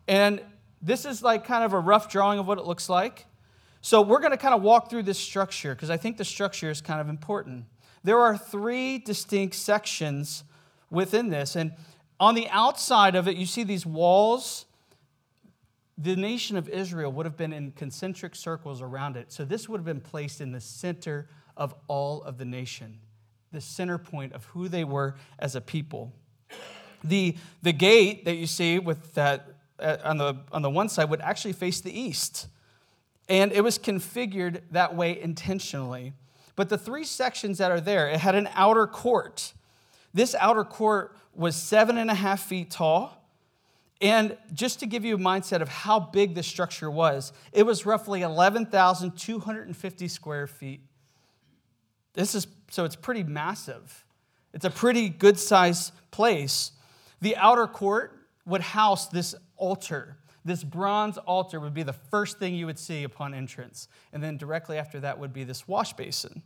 And 0.07 0.41
this 0.81 1.05
is 1.05 1.21
like 1.21 1.45
kind 1.45 1.63
of 1.63 1.73
a 1.73 1.79
rough 1.79 2.09
drawing 2.09 2.39
of 2.39 2.47
what 2.47 2.57
it 2.57 2.65
looks 2.65 2.89
like. 2.89 3.25
So 3.81 4.01
we're 4.01 4.19
going 4.19 4.31
to 4.31 4.37
kind 4.37 4.55
of 4.55 4.61
walk 4.61 4.89
through 4.89 5.03
this 5.03 5.19
structure 5.19 5.75
because 5.75 5.89
I 5.89 5.97
think 5.97 6.17
the 6.17 6.25
structure 6.25 6.69
is 6.69 6.81
kind 6.81 6.99
of 6.99 7.09
important. 7.09 7.65
There 8.05 8.19
are 8.19 8.37
three 8.37 8.99
distinct 8.99 9.55
sections 9.55 10.43
within 10.91 11.29
this. 11.29 11.55
And 11.55 11.71
on 12.19 12.35
the 12.35 12.47
outside 12.49 13.15
of 13.15 13.27
it, 13.27 13.35
you 13.35 13.47
see 13.47 13.63
these 13.63 13.83
walls. 13.83 14.65
The 15.97 16.15
nation 16.15 16.55
of 16.55 16.69
Israel 16.69 17.11
would 17.11 17.25
have 17.25 17.35
been 17.35 17.51
in 17.51 17.71
concentric 17.71 18.35
circles 18.35 18.79
around 18.79 19.17
it. 19.17 19.31
So 19.31 19.43
this 19.43 19.67
would 19.67 19.79
have 19.79 19.85
been 19.85 20.01
placed 20.01 20.39
in 20.39 20.51
the 20.51 20.61
center 20.61 21.27
of 21.57 21.73
all 21.87 22.21
of 22.21 22.37
the 22.37 22.45
nation, 22.45 22.99
the 23.51 23.59
center 23.59 23.97
point 23.97 24.33
of 24.33 24.45
who 24.45 24.67
they 24.67 24.83
were 24.83 25.15
as 25.39 25.55
a 25.55 25.61
people. 25.61 26.13
The, 27.03 27.35
the 27.63 27.73
gate 27.73 28.25
that 28.25 28.35
you 28.35 28.45
see 28.45 28.77
with 28.77 29.15
that 29.15 29.47
uh, 29.79 29.97
on, 30.03 30.17
the, 30.17 30.35
on 30.51 30.61
the 30.61 30.69
one 30.69 30.89
side 30.89 31.09
would 31.09 31.21
actually 31.21 31.53
face 31.53 31.81
the 31.81 31.97
east. 31.97 32.49
And 33.27 33.51
it 33.51 33.63
was 33.63 33.79
configured 33.79 34.61
that 34.69 34.95
way 34.95 35.19
intentionally. 35.19 36.13
But 36.55 36.69
the 36.69 36.77
three 36.77 37.03
sections 37.03 37.57
that 37.57 37.71
are 37.71 37.81
there, 37.81 38.07
it 38.09 38.19
had 38.19 38.35
an 38.35 38.49
outer 38.53 38.87
court. 38.87 39.53
This 40.13 40.35
outer 40.35 40.63
court 40.63 41.15
was 41.33 41.55
seven 41.55 41.97
and 41.97 42.09
a 42.09 42.15
half 42.15 42.43
feet 42.43 42.71
tall. 42.71 43.21
And 44.01 44.37
just 44.53 44.79
to 44.79 44.85
give 44.85 45.05
you 45.05 45.15
a 45.15 45.19
mindset 45.19 45.61
of 45.61 45.69
how 45.69 45.99
big 45.99 46.35
the 46.35 46.43
structure 46.43 46.91
was, 46.91 47.33
it 47.51 47.65
was 47.65 47.85
roughly 47.85 48.21
11,250 48.21 50.07
square 50.07 50.47
feet. 50.47 50.81
This 52.13 52.35
is 52.35 52.47
so 52.69 52.83
it's 52.83 52.95
pretty 52.95 53.23
massive. 53.23 54.05
It's 54.53 54.65
a 54.65 54.69
pretty 54.69 55.09
good 55.09 55.37
sized 55.37 55.91
place. 56.11 56.71
The 57.21 57.35
outer 57.35 57.67
court 57.67 58.17
would 58.45 58.61
house 58.61 59.07
this 59.07 59.35
altar. 59.57 60.17
This 60.45 60.63
bronze 60.63 61.17
altar 61.17 61.59
would 61.59 61.73
be 61.73 61.81
the 61.81 61.93
first 61.93 62.37
thing 62.37 62.53
you 62.53 62.67
would 62.67 62.77
see 62.77 63.03
upon 63.03 63.33
entrance. 63.33 63.87
And 64.13 64.23
then 64.23 64.37
directly 64.37 64.77
after 64.77 64.99
that 64.99 65.17
would 65.17 65.33
be 65.33 65.43
this 65.43 65.67
wash 65.67 65.93
basin. 65.93 66.43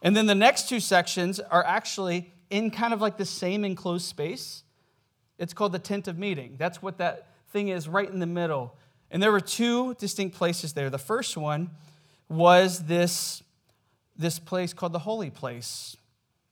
And 0.00 0.16
then 0.16 0.26
the 0.26 0.34
next 0.34 0.70
two 0.70 0.80
sections 0.80 1.38
are 1.38 1.62
actually 1.62 2.32
in 2.48 2.70
kind 2.70 2.94
of 2.94 3.02
like 3.02 3.18
the 3.18 3.26
same 3.26 3.62
enclosed 3.64 4.06
space. 4.06 4.62
It's 5.38 5.52
called 5.52 5.72
the 5.72 5.78
tent 5.78 6.08
of 6.08 6.18
meeting. 6.18 6.54
That's 6.56 6.80
what 6.80 6.96
that 6.96 7.28
thing 7.50 7.68
is 7.68 7.88
right 7.88 8.08
in 8.08 8.20
the 8.20 8.26
middle. 8.26 8.74
And 9.10 9.22
there 9.22 9.32
were 9.32 9.40
two 9.40 9.94
distinct 9.94 10.34
places 10.34 10.72
there. 10.72 10.88
The 10.88 10.98
first 10.98 11.36
one 11.36 11.70
was 12.30 12.84
this, 12.84 13.42
this 14.16 14.38
place 14.38 14.72
called 14.72 14.94
the 14.94 14.98
holy 14.98 15.30
place. 15.30 15.94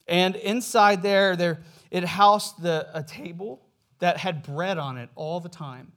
And 0.07 0.35
inside 0.35 1.01
there, 1.01 1.35
there 1.35 1.63
it 1.89 2.03
housed 2.03 2.61
the, 2.61 2.87
a 2.93 3.01
table 3.01 3.61
that 3.99 4.17
had 4.17 4.43
bread 4.43 4.77
on 4.77 4.97
it 4.97 5.09
all 5.15 5.39
the 5.39 5.49
time 5.49 5.93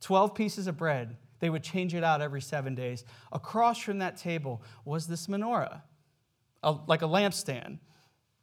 12 0.00 0.34
pieces 0.34 0.66
of 0.66 0.76
bread. 0.76 1.16
They 1.40 1.50
would 1.50 1.62
change 1.62 1.94
it 1.94 2.02
out 2.02 2.20
every 2.20 2.40
seven 2.40 2.74
days. 2.74 3.04
Across 3.32 3.78
from 3.80 3.98
that 3.98 4.16
table 4.16 4.62
was 4.84 5.06
this 5.06 5.26
menorah, 5.26 5.82
a, 6.62 6.76
like 6.86 7.02
a 7.02 7.06
lampstand. 7.06 7.78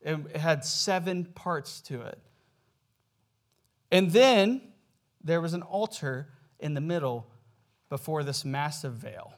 It 0.02 0.38
had 0.38 0.64
seven 0.64 1.26
parts 1.26 1.82
to 1.82 2.02
it. 2.02 2.20
And 3.92 4.12
then 4.12 4.62
there 5.24 5.42
was 5.42 5.54
an 5.54 5.62
altar 5.62 6.30
in 6.60 6.74
the 6.74 6.82
middle 6.82 7.28
before 7.90 8.24
this 8.24 8.46
massive 8.46 8.94
veil. 8.94 9.34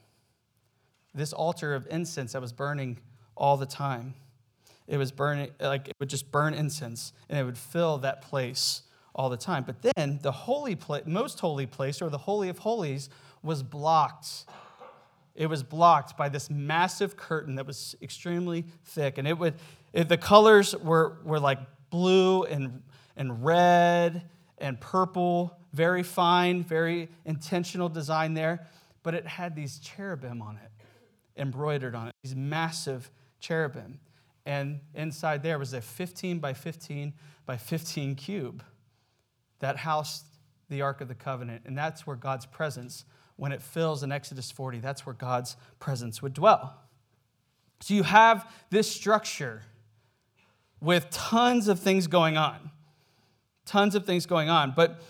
This 1.13 1.33
altar 1.33 1.73
of 1.73 1.87
incense 1.89 2.33
that 2.33 2.41
was 2.41 2.51
burning 2.51 2.99
all 3.35 3.57
the 3.57 3.65
time. 3.65 4.13
It 4.87 4.97
was 4.97 5.11
burning, 5.11 5.51
like 5.59 5.89
it 5.89 5.95
would 5.99 6.09
just 6.09 6.31
burn 6.31 6.53
incense 6.53 7.11
and 7.29 7.37
it 7.37 7.43
would 7.43 7.57
fill 7.57 7.97
that 7.99 8.21
place 8.21 8.83
all 9.17 9.29
the 9.29 9.37
time. 9.37 9.63
But 9.63 9.81
then 9.95 10.19
the 10.21 10.31
holy 10.31 10.75
place, 10.75 11.03
most 11.05 11.39
holy 11.39 11.65
place, 11.65 12.01
or 12.01 12.09
the 12.09 12.19
Holy 12.19 12.49
of 12.49 12.59
Holies, 12.59 13.09
was 13.41 13.63
blocked. 13.63 14.45
It 15.35 15.47
was 15.47 15.63
blocked 15.63 16.15
by 16.15 16.29
this 16.29 16.49
massive 16.49 17.17
curtain 17.17 17.55
that 17.55 17.65
was 17.65 17.95
extremely 18.01 18.65
thick. 18.85 19.17
And 19.17 19.27
it 19.27 19.37
would, 19.37 19.55
it, 19.93 20.07
the 20.07 20.17
colors 20.17 20.75
were, 20.75 21.17
were 21.23 21.39
like 21.39 21.59
blue 21.89 22.43
and, 22.43 22.83
and 23.15 23.43
red 23.43 24.23
and 24.59 24.79
purple, 24.79 25.57
very 25.73 26.03
fine, 26.03 26.63
very 26.63 27.09
intentional 27.25 27.89
design 27.89 28.33
there. 28.33 28.67
But 29.03 29.15
it 29.15 29.25
had 29.25 29.55
these 29.55 29.79
cherubim 29.79 30.41
on 30.41 30.57
it, 30.57 30.71
embroidered 31.41 31.95
on 31.95 32.07
it, 32.07 32.15
these 32.23 32.35
massive 32.35 33.09
cherubim. 33.39 33.99
And 34.45 34.79
inside 34.95 35.43
there 35.43 35.59
was 35.59 35.73
a 35.73 35.81
15 35.81 36.39
by 36.39 36.53
15 36.53 37.13
by 37.45 37.57
15 37.57 38.15
cube 38.15 38.63
that 39.59 39.77
housed 39.77 40.25
the 40.69 40.81
Ark 40.81 41.01
of 41.01 41.07
the 41.07 41.15
Covenant. 41.15 41.63
And 41.65 41.77
that's 41.77 42.05
where 42.05 42.15
God's 42.15 42.45
presence, 42.45 43.05
when 43.35 43.51
it 43.51 43.61
fills 43.61 44.03
in 44.03 44.11
Exodus 44.11 44.51
40, 44.51 44.79
that's 44.79 45.05
where 45.05 45.15
God's 45.15 45.55
presence 45.79 46.21
would 46.21 46.33
dwell. 46.33 46.75
So 47.79 47.93
you 47.93 48.03
have 48.03 48.51
this 48.69 48.91
structure 48.91 49.63
with 50.81 51.09
tons 51.09 51.67
of 51.67 51.79
things 51.79 52.07
going 52.07 52.37
on. 52.37 52.71
Tons 53.65 53.95
of 53.95 54.05
things 54.05 54.25
going 54.25 54.49
on. 54.49 54.73
But 54.75 55.01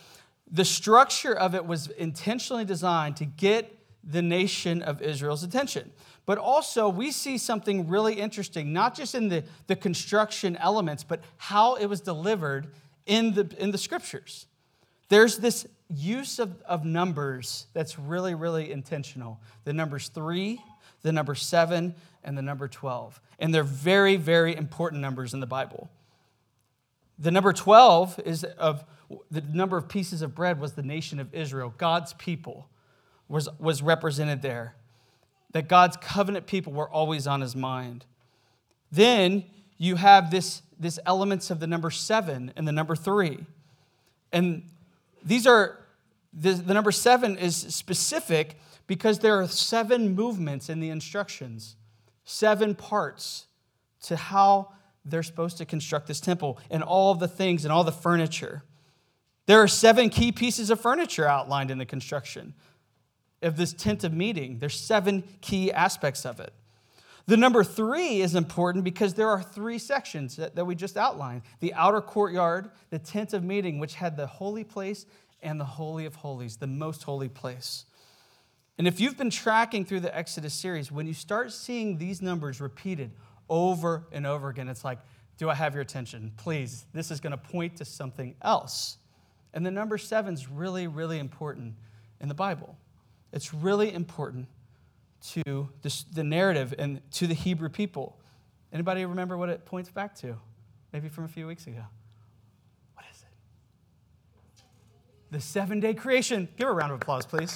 the 0.49 0.65
structure 0.65 1.33
of 1.33 1.55
it 1.55 1.65
was 1.65 1.87
intentionally 1.87 2.65
designed 2.65 3.17
to 3.17 3.25
get 3.25 3.73
the 4.03 4.21
nation 4.21 4.81
of 4.81 5.01
Israel's 5.01 5.43
attention. 5.43 5.91
But 6.25 6.37
also, 6.37 6.89
we 6.89 7.11
see 7.11 7.37
something 7.37 7.87
really 7.87 8.13
interesting, 8.13 8.73
not 8.73 8.95
just 8.95 9.15
in 9.15 9.29
the, 9.29 9.43
the 9.67 9.75
construction 9.75 10.55
elements, 10.57 11.03
but 11.03 11.21
how 11.37 11.75
it 11.75 11.85
was 11.85 12.01
delivered 12.01 12.67
in 13.07 13.33
the, 13.33 13.49
in 13.57 13.71
the 13.71 13.77
scriptures. 13.77 14.45
There's 15.09 15.37
this 15.37 15.65
use 15.89 16.37
of, 16.37 16.61
of 16.63 16.85
numbers 16.85 17.67
that's 17.73 17.97
really, 17.97 18.35
really 18.35 18.71
intentional. 18.71 19.39
The 19.63 19.73
numbers 19.73 20.09
three, 20.09 20.61
the 21.01 21.11
number 21.11 21.33
seven, 21.33 21.95
and 22.23 22.37
the 22.37 22.41
number 22.41 22.67
12. 22.67 23.19
And 23.39 23.53
they're 23.53 23.63
very, 23.63 24.17
very 24.17 24.55
important 24.55 25.01
numbers 25.01 25.33
in 25.33 25.39
the 25.39 25.47
Bible. 25.47 25.89
The 27.17 27.31
number 27.31 27.53
12 27.53 28.19
is 28.25 28.43
of 28.43 28.83
the 29.31 29.41
number 29.41 29.77
of 29.77 29.87
pieces 29.87 30.21
of 30.21 30.35
bread 30.35 30.59
was 30.59 30.73
the 30.73 30.83
nation 30.83 31.19
of 31.19 31.33
Israel, 31.33 31.73
God's 31.77 32.13
people 32.13 32.67
was, 33.29 33.47
was 33.57 33.81
represented 33.81 34.41
there. 34.41 34.75
That 35.51 35.69
God's 35.69 35.95
covenant 35.97 36.45
people 36.45 36.73
were 36.73 36.89
always 36.89 37.25
on 37.25 37.39
his 37.39 37.55
mind. 37.55 38.05
Then 38.91 39.45
you 39.77 39.95
have 39.95 40.31
this, 40.31 40.61
this 40.79 40.99
elements 41.05 41.51
of 41.51 41.59
the 41.59 41.67
number 41.67 41.91
seven 41.91 42.51
and 42.55 42.67
the 42.67 42.71
number 42.71 42.95
three. 42.95 43.45
And 44.31 44.63
these 45.23 45.45
are, 45.47 45.79
the, 46.33 46.53
the 46.53 46.73
number 46.73 46.91
seven 46.91 47.37
is 47.37 47.55
specific 47.55 48.57
because 48.87 49.19
there 49.19 49.39
are 49.39 49.47
seven 49.47 50.15
movements 50.15 50.69
in 50.69 50.79
the 50.79 50.89
instructions, 50.89 51.75
seven 52.23 52.75
parts 52.75 53.47
to 54.03 54.15
how 54.15 54.71
they're 55.05 55.23
supposed 55.23 55.57
to 55.57 55.65
construct 55.65 56.07
this 56.07 56.19
temple 56.19 56.59
and 56.69 56.83
all 56.83 57.11
of 57.11 57.19
the 57.19 57.27
things 57.27 57.65
and 57.65 57.71
all 57.71 57.83
the 57.83 57.91
furniture. 57.91 58.63
There 59.45 59.61
are 59.61 59.67
seven 59.67 60.09
key 60.09 60.31
pieces 60.31 60.69
of 60.69 60.79
furniture 60.81 61.25
outlined 61.25 61.71
in 61.71 61.77
the 61.77 61.85
construction 61.85 62.53
of 63.41 63.55
this 63.55 63.73
tent 63.73 64.03
of 64.03 64.13
meeting. 64.13 64.59
There's 64.59 64.79
seven 64.79 65.23
key 65.41 65.71
aspects 65.71 66.25
of 66.25 66.39
it. 66.39 66.53
The 67.27 67.37
number 67.37 67.63
three 67.63 68.21
is 68.21 68.35
important 68.35 68.85
because 68.85 69.13
there 69.13 69.29
are 69.29 69.43
three 69.43 69.79
sections 69.79 70.37
that, 70.37 70.55
that 70.55 70.65
we 70.65 70.75
just 70.75 70.95
outlined 70.95 71.41
the 71.59 71.73
outer 71.73 71.99
courtyard, 71.99 72.71
the 72.89 72.99
tent 72.99 73.33
of 73.33 73.43
meeting, 73.43 73.79
which 73.79 73.95
had 73.95 74.15
the 74.15 74.27
holy 74.27 74.63
place, 74.63 75.05
and 75.41 75.59
the 75.59 75.65
Holy 75.65 76.05
of 76.05 76.15
Holies, 76.15 76.57
the 76.57 76.67
most 76.67 77.03
holy 77.03 77.29
place. 77.29 77.85
And 78.77 78.87
if 78.87 78.99
you've 78.99 79.17
been 79.17 79.29
tracking 79.29 79.85
through 79.85 79.99
the 80.01 80.15
Exodus 80.15 80.53
series, 80.53 80.91
when 80.91 81.05
you 81.05 81.13
start 81.13 81.51
seeing 81.51 81.97
these 81.97 82.21
numbers 82.21 82.61
repeated 82.61 83.11
over 83.49 84.07
and 84.11 84.25
over 84.25 84.49
again, 84.49 84.69
it's 84.69 84.85
like, 84.85 84.99
do 85.37 85.49
I 85.49 85.53
have 85.53 85.73
your 85.73 85.81
attention? 85.81 86.31
Please, 86.37 86.85
this 86.93 87.11
is 87.11 87.19
going 87.19 87.31
to 87.31 87.37
point 87.37 87.75
to 87.77 87.85
something 87.85 88.35
else. 88.41 88.97
And 89.53 89.65
the 89.65 89.71
number 89.71 89.97
seven 89.97 90.33
is 90.33 90.49
really, 90.49 90.87
really 90.87 91.19
important 91.19 91.75
in 92.19 92.27
the 92.27 92.33
Bible. 92.33 92.77
It's 93.33 93.53
really 93.53 93.93
important 93.93 94.47
to 95.21 95.69
the 96.13 96.23
narrative 96.23 96.73
and 96.77 97.01
to 97.11 97.27
the 97.27 97.33
Hebrew 97.33 97.69
people. 97.69 98.17
Anybody 98.71 99.05
remember 99.05 99.37
what 99.37 99.49
it 99.49 99.65
points 99.65 99.89
back 99.89 100.15
to? 100.17 100.35
Maybe 100.93 101.09
from 101.09 101.25
a 101.25 101.27
few 101.27 101.47
weeks 101.47 101.67
ago. 101.67 101.83
What 102.93 103.05
is 103.11 103.21
it? 103.21 104.63
The 105.31 105.41
seven 105.41 105.79
day 105.79 105.93
creation. 105.93 106.47
Give 106.57 106.67
a 106.67 106.71
round 106.71 106.91
of 106.91 107.01
applause, 107.01 107.25
please. 107.25 107.55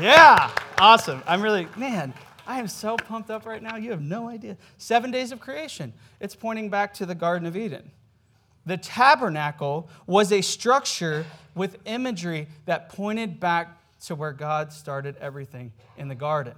Yeah, 0.00 0.50
awesome. 0.78 1.22
I'm 1.26 1.42
really, 1.42 1.68
man, 1.76 2.14
I 2.46 2.58
am 2.58 2.68
so 2.68 2.96
pumped 2.96 3.30
up 3.30 3.46
right 3.46 3.62
now. 3.62 3.76
You 3.76 3.90
have 3.90 4.00
no 4.00 4.28
idea. 4.28 4.56
Seven 4.78 5.10
days 5.10 5.30
of 5.32 5.40
creation. 5.40 5.92
It's 6.20 6.34
pointing 6.34 6.70
back 6.70 6.94
to 6.94 7.06
the 7.06 7.14
Garden 7.14 7.46
of 7.46 7.56
Eden. 7.56 7.90
The 8.66 8.76
tabernacle 8.76 9.88
was 10.06 10.32
a 10.32 10.40
structure 10.40 11.26
with 11.54 11.78
imagery 11.86 12.48
that 12.66 12.88
pointed 12.88 13.40
back 13.40 13.78
to 14.06 14.14
where 14.14 14.32
God 14.32 14.72
started 14.72 15.16
everything 15.20 15.72
in 15.96 16.08
the 16.08 16.14
garden 16.14 16.54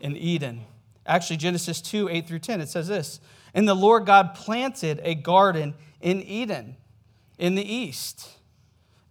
in 0.00 0.16
Eden. 0.16 0.64
Actually, 1.06 1.38
Genesis 1.38 1.80
2 1.80 2.08
8 2.08 2.26
through 2.26 2.38
10, 2.38 2.60
it 2.60 2.68
says 2.68 2.88
this 2.88 3.20
And 3.54 3.68
the 3.68 3.74
Lord 3.74 4.06
God 4.06 4.34
planted 4.34 5.00
a 5.02 5.14
garden 5.14 5.74
in 6.00 6.22
Eden 6.22 6.76
in 7.38 7.54
the 7.54 7.74
east. 7.74 8.28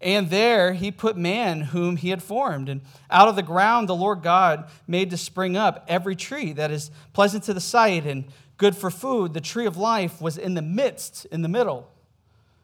And 0.02 0.30
there 0.30 0.74
he 0.74 0.92
put 0.92 1.18
man 1.18 1.62
whom 1.62 1.98
he 1.98 2.10
had 2.10 2.24
formed. 2.24 2.70
And 2.70 2.82
out 3.10 3.28
of 3.28 3.36
the 3.36 3.44
ground 3.44 3.90
the 3.90 3.96
Lord 3.96 4.24
God 4.24 4.70
made 4.88 5.10
to 5.10 5.18
spring 5.18 5.58
up 5.58 5.84
every 5.90 6.16
tree 6.16 6.54
that 6.54 6.72
is 6.72 6.90
pleasant 7.12 7.44
to 7.46 7.54
the 7.54 7.60
sight 7.60 8.06
and 8.06 8.26
good 8.56 8.78
for 8.78 8.90
food. 8.90 9.34
The 9.34 9.42
tree 9.42 9.66
of 9.66 9.76
life 9.76 10.22
was 10.22 10.38
in 10.38 10.54
the 10.54 10.62
midst, 10.62 11.26
in 11.26 11.42
the 11.42 11.50
middle 11.50 11.92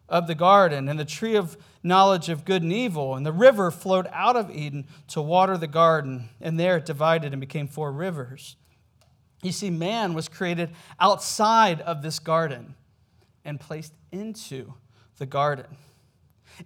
of 0.07 0.27
the 0.27 0.35
garden, 0.35 0.87
and 0.87 0.97
the 0.97 1.05
tree 1.05 1.35
of 1.35 1.57
knowledge 1.85 2.29
of 2.29 2.43
good 2.43 2.63
and 2.63 2.73
evil. 2.73 3.15
And 3.15 3.25
the 3.25 3.31
river 3.31 3.71
flowed 3.71 4.07
out 4.11 4.35
of 4.35 4.49
Eden 4.49 4.87
to 5.09 5.21
water 5.21 5.57
the 5.57 5.67
garden, 5.67 6.29
and 6.41 6.59
there 6.59 6.77
it 6.77 6.85
divided 6.85 7.31
and 7.31 7.39
became 7.39 7.67
four 7.67 7.91
rivers. 7.91 8.57
You 9.41 9.51
see, 9.51 9.69
man 9.69 10.13
was 10.13 10.27
created 10.27 10.71
outside 10.99 11.79
of 11.81 12.01
this 12.01 12.19
garden 12.19 12.75
and 13.45 13.59
placed 13.59 13.93
into 14.11 14.73
the 15.17 15.27
garden. 15.27 15.77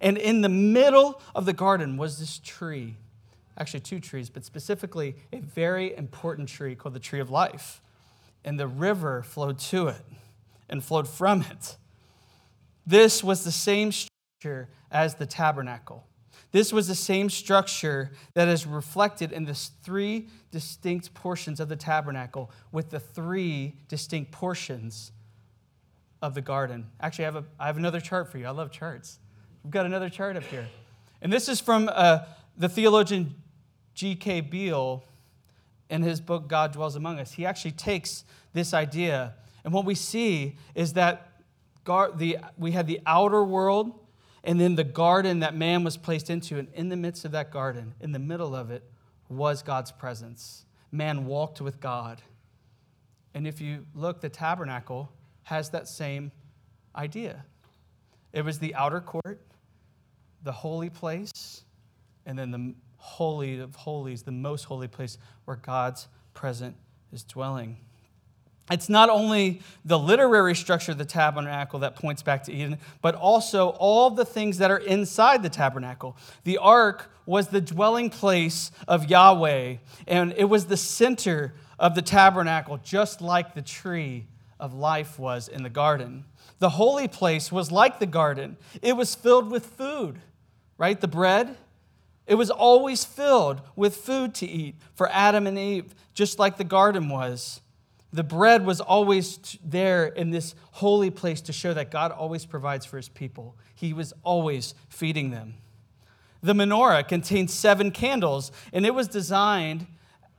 And 0.00 0.16
in 0.16 0.40
the 0.40 0.48
middle 0.48 1.20
of 1.34 1.44
the 1.44 1.52
garden 1.52 1.98
was 1.98 2.18
this 2.18 2.38
tree, 2.38 2.96
actually, 3.58 3.80
two 3.80 4.00
trees, 4.00 4.30
but 4.30 4.44
specifically 4.44 5.16
a 5.32 5.40
very 5.40 5.94
important 5.94 6.48
tree 6.48 6.74
called 6.74 6.94
the 6.94 7.00
tree 7.00 7.20
of 7.20 7.28
life. 7.28 7.82
And 8.44 8.58
the 8.58 8.68
river 8.68 9.22
flowed 9.22 9.58
to 9.58 9.88
it 9.88 10.02
and 10.70 10.82
flowed 10.82 11.06
from 11.06 11.42
it. 11.42 11.76
This 12.86 13.22
was 13.22 13.44
the 13.44 13.52
same 13.52 13.92
structure 13.92 14.70
as 14.90 15.16
the 15.16 15.26
tabernacle. 15.26 16.06
This 16.52 16.72
was 16.72 16.88
the 16.88 16.94
same 16.94 17.30
structure 17.30 18.10
that 18.34 18.48
is 18.48 18.66
reflected 18.66 19.32
in 19.32 19.44
the 19.44 19.54
three 19.54 20.28
distinct 20.50 21.14
portions 21.14 21.60
of 21.60 21.68
the 21.68 21.76
tabernacle 21.76 22.50
with 22.72 22.90
the 22.90 22.98
three 22.98 23.76
distinct 23.88 24.32
portions 24.32 25.12
of 26.20 26.34
the 26.34 26.40
garden. 26.40 26.86
Actually, 27.00 27.26
I 27.26 27.28
have, 27.28 27.36
a, 27.36 27.44
I 27.58 27.66
have 27.66 27.76
another 27.76 28.00
chart 28.00 28.30
for 28.30 28.38
you. 28.38 28.46
I 28.46 28.50
love 28.50 28.72
charts. 28.72 29.20
We've 29.62 29.70
got 29.70 29.86
another 29.86 30.08
chart 30.08 30.36
up 30.36 30.42
here. 30.44 30.66
And 31.22 31.32
this 31.32 31.48
is 31.48 31.60
from 31.60 31.88
uh, 31.92 32.20
the 32.56 32.68
theologian 32.68 33.34
G.K. 33.94 34.42
Beale 34.42 35.04
in 35.88 36.02
his 36.02 36.20
book, 36.20 36.48
God 36.48 36.72
Dwells 36.72 36.96
Among 36.96 37.18
Us. 37.18 37.32
He 37.32 37.46
actually 37.46 37.72
takes 37.72 38.24
this 38.52 38.72
idea, 38.74 39.34
and 39.64 39.72
what 39.72 39.84
we 39.84 39.94
see 39.94 40.56
is 40.74 40.94
that 40.94 41.42
gar- 41.84 42.12
the, 42.12 42.38
we 42.56 42.72
had 42.72 42.86
the 42.86 43.00
outer 43.06 43.44
world 43.44 43.98
and 44.42 44.60
then 44.60 44.74
the 44.74 44.84
garden 44.84 45.40
that 45.40 45.54
man 45.54 45.84
was 45.84 45.96
placed 45.96 46.30
into. 46.30 46.58
And 46.58 46.68
in 46.74 46.88
the 46.88 46.96
midst 46.96 47.24
of 47.24 47.32
that 47.32 47.50
garden, 47.50 47.94
in 48.00 48.12
the 48.12 48.18
middle 48.18 48.54
of 48.54 48.70
it, 48.70 48.84
was 49.28 49.62
God's 49.62 49.92
presence. 49.92 50.64
Man 50.90 51.26
walked 51.26 51.60
with 51.60 51.80
God. 51.80 52.22
And 53.34 53.46
if 53.46 53.60
you 53.60 53.86
look, 53.94 54.20
the 54.20 54.28
tabernacle 54.28 55.12
has 55.44 55.70
that 55.70 55.86
same 55.86 56.32
idea. 56.96 57.44
It 58.32 58.44
was 58.44 58.58
the 58.58 58.74
outer 58.74 59.00
court, 59.00 59.40
the 60.42 60.52
holy 60.52 60.90
place, 60.90 61.64
and 62.26 62.38
then 62.38 62.50
the 62.50 62.74
holy 62.96 63.60
of 63.60 63.74
holies, 63.74 64.22
the 64.22 64.32
most 64.32 64.64
holy 64.64 64.88
place 64.88 65.18
where 65.44 65.56
God's 65.56 66.08
presence 66.34 66.76
is 67.12 67.22
dwelling. 67.24 67.76
It's 68.70 68.88
not 68.88 69.10
only 69.10 69.62
the 69.84 69.98
literary 69.98 70.54
structure 70.54 70.92
of 70.92 70.98
the 70.98 71.04
tabernacle 71.04 71.80
that 71.80 71.96
points 71.96 72.22
back 72.22 72.44
to 72.44 72.52
Eden, 72.52 72.78
but 73.02 73.16
also 73.16 73.70
all 73.70 74.10
the 74.10 74.24
things 74.24 74.58
that 74.58 74.70
are 74.70 74.78
inside 74.78 75.42
the 75.42 75.48
tabernacle. 75.48 76.16
The 76.44 76.58
ark 76.58 77.10
was 77.26 77.48
the 77.48 77.60
dwelling 77.60 78.10
place 78.10 78.70
of 78.86 79.10
Yahweh, 79.10 79.76
and 80.06 80.34
it 80.36 80.44
was 80.44 80.66
the 80.66 80.76
center 80.76 81.54
of 81.78 81.94
the 81.94 82.02
tabernacle, 82.02 82.78
just 82.82 83.20
like 83.20 83.54
the 83.54 83.62
tree 83.62 84.26
of 84.60 84.74
life 84.74 85.18
was 85.18 85.48
in 85.48 85.62
the 85.62 85.70
garden. 85.70 86.24
The 86.60 86.70
holy 86.70 87.08
place 87.08 87.50
was 87.50 87.72
like 87.72 87.98
the 87.98 88.06
garden, 88.06 88.56
it 88.82 88.96
was 88.96 89.14
filled 89.14 89.50
with 89.50 89.66
food, 89.66 90.20
right? 90.78 91.00
The 91.00 91.08
bread. 91.08 91.56
It 92.26 92.34
was 92.36 92.50
always 92.50 93.04
filled 93.04 93.60
with 93.74 93.96
food 93.96 94.34
to 94.36 94.46
eat 94.46 94.76
for 94.94 95.08
Adam 95.10 95.48
and 95.48 95.58
Eve, 95.58 95.94
just 96.14 96.38
like 96.38 96.58
the 96.58 96.64
garden 96.64 97.08
was. 97.08 97.60
The 98.12 98.24
bread 98.24 98.66
was 98.66 98.80
always 98.80 99.38
there 99.64 100.06
in 100.06 100.30
this 100.30 100.54
holy 100.72 101.10
place 101.10 101.40
to 101.42 101.52
show 101.52 101.72
that 101.74 101.90
God 101.90 102.10
always 102.10 102.44
provides 102.44 102.84
for 102.84 102.96
his 102.96 103.08
people. 103.08 103.56
He 103.74 103.92
was 103.92 104.12
always 104.24 104.74
feeding 104.88 105.30
them. 105.30 105.54
The 106.42 106.54
menorah 106.54 107.06
contained 107.06 107.50
seven 107.50 107.90
candles, 107.92 108.50
and 108.72 108.84
it 108.84 108.94
was 108.94 109.06
designed 109.06 109.86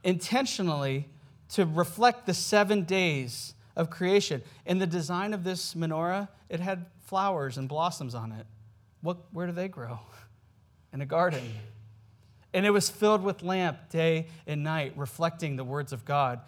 intentionally 0.04 1.08
to 1.50 1.64
reflect 1.64 2.26
the 2.26 2.34
seven 2.34 2.82
days 2.84 3.54
of 3.76 3.88
creation. 3.88 4.42
In 4.66 4.78
the 4.78 4.86
design 4.86 5.32
of 5.32 5.44
this 5.44 5.74
menorah, 5.74 6.28
it 6.48 6.60
had 6.60 6.86
flowers 7.06 7.56
and 7.56 7.68
blossoms 7.68 8.14
on 8.14 8.32
it. 8.32 8.46
What, 9.00 9.18
where 9.32 9.46
do 9.46 9.52
they 9.52 9.68
grow? 9.68 10.00
In 10.92 11.00
a 11.00 11.06
garden. 11.06 11.42
And 12.52 12.66
it 12.66 12.70
was 12.70 12.90
filled 12.90 13.22
with 13.22 13.42
lamp 13.42 13.88
day 13.88 14.26
and 14.46 14.62
night, 14.62 14.92
reflecting 14.96 15.56
the 15.56 15.64
words 15.64 15.92
of 15.92 16.04
God 16.04 16.40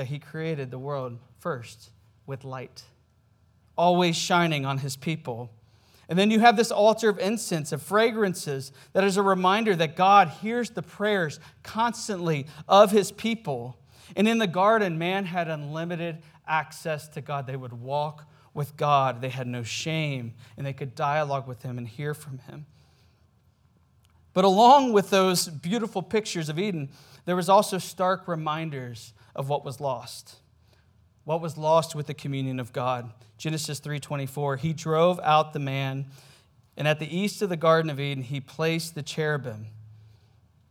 that 0.00 0.06
He 0.06 0.18
created 0.18 0.70
the 0.70 0.78
world 0.78 1.18
first 1.40 1.90
with 2.24 2.42
light, 2.42 2.84
always 3.76 4.16
shining 4.16 4.64
on 4.64 4.78
His 4.78 4.96
people. 4.96 5.50
And 6.08 6.18
then 6.18 6.30
you 6.30 6.40
have 6.40 6.56
this 6.56 6.70
altar 6.70 7.10
of 7.10 7.18
incense, 7.18 7.70
of 7.70 7.82
fragrances, 7.82 8.72
that 8.94 9.04
is 9.04 9.18
a 9.18 9.22
reminder 9.22 9.76
that 9.76 9.96
God 9.96 10.28
hears 10.28 10.70
the 10.70 10.80
prayers 10.80 11.38
constantly 11.62 12.46
of 12.66 12.92
His 12.92 13.12
people. 13.12 13.76
And 14.16 14.26
in 14.26 14.38
the 14.38 14.46
garden, 14.46 14.96
man 14.96 15.26
had 15.26 15.48
unlimited 15.48 16.22
access 16.48 17.06
to 17.08 17.20
God. 17.20 17.46
They 17.46 17.56
would 17.56 17.74
walk 17.74 18.24
with 18.54 18.78
God, 18.78 19.20
they 19.20 19.28
had 19.28 19.46
no 19.46 19.62
shame, 19.62 20.32
and 20.56 20.64
they 20.64 20.72
could 20.72 20.94
dialogue 20.94 21.46
with 21.46 21.60
Him 21.60 21.76
and 21.76 21.86
hear 21.86 22.14
from 22.14 22.38
Him. 22.38 22.64
But 24.32 24.44
along 24.44 24.92
with 24.92 25.10
those 25.10 25.48
beautiful 25.48 26.02
pictures 26.02 26.48
of 26.48 26.58
Eden, 26.58 26.90
there 27.24 27.36
was 27.36 27.48
also 27.48 27.78
stark 27.78 28.28
reminders 28.28 29.12
of 29.34 29.48
what 29.48 29.64
was 29.64 29.80
lost. 29.80 30.36
What 31.24 31.40
was 31.40 31.56
lost 31.56 31.94
with 31.94 32.06
the 32.06 32.14
communion 32.14 32.60
of 32.60 32.72
God? 32.72 33.12
Genesis 33.36 33.80
3:24. 33.80 34.56
He 34.56 34.72
drove 34.72 35.20
out 35.20 35.52
the 35.52 35.58
man, 35.58 36.06
and 36.76 36.86
at 36.86 36.98
the 36.98 37.16
east 37.16 37.42
of 37.42 37.48
the 37.48 37.56
garden 37.56 37.90
of 37.90 38.00
Eden 38.00 38.24
he 38.24 38.40
placed 38.40 38.94
the 38.94 39.02
cherubim, 39.02 39.66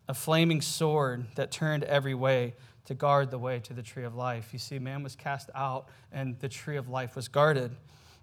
a 0.07 0.13
flaming 0.13 0.61
sword 0.61 1.27
that 1.35 1.51
turned 1.51 1.83
every 1.83 2.13
way 2.13 2.55
to 2.85 2.95
guard 2.95 3.29
the 3.29 3.37
way 3.37 3.59
to 3.59 3.73
the 3.73 3.83
tree 3.83 4.03
of 4.03 4.15
life. 4.15 4.51
You 4.51 4.59
see, 4.59 4.79
man 4.79 5.03
was 5.03 5.15
cast 5.15 5.49
out 5.53 5.87
and 6.11 6.39
the 6.39 6.49
tree 6.49 6.77
of 6.77 6.89
life 6.89 7.15
was 7.15 7.27
guarded. 7.27 7.75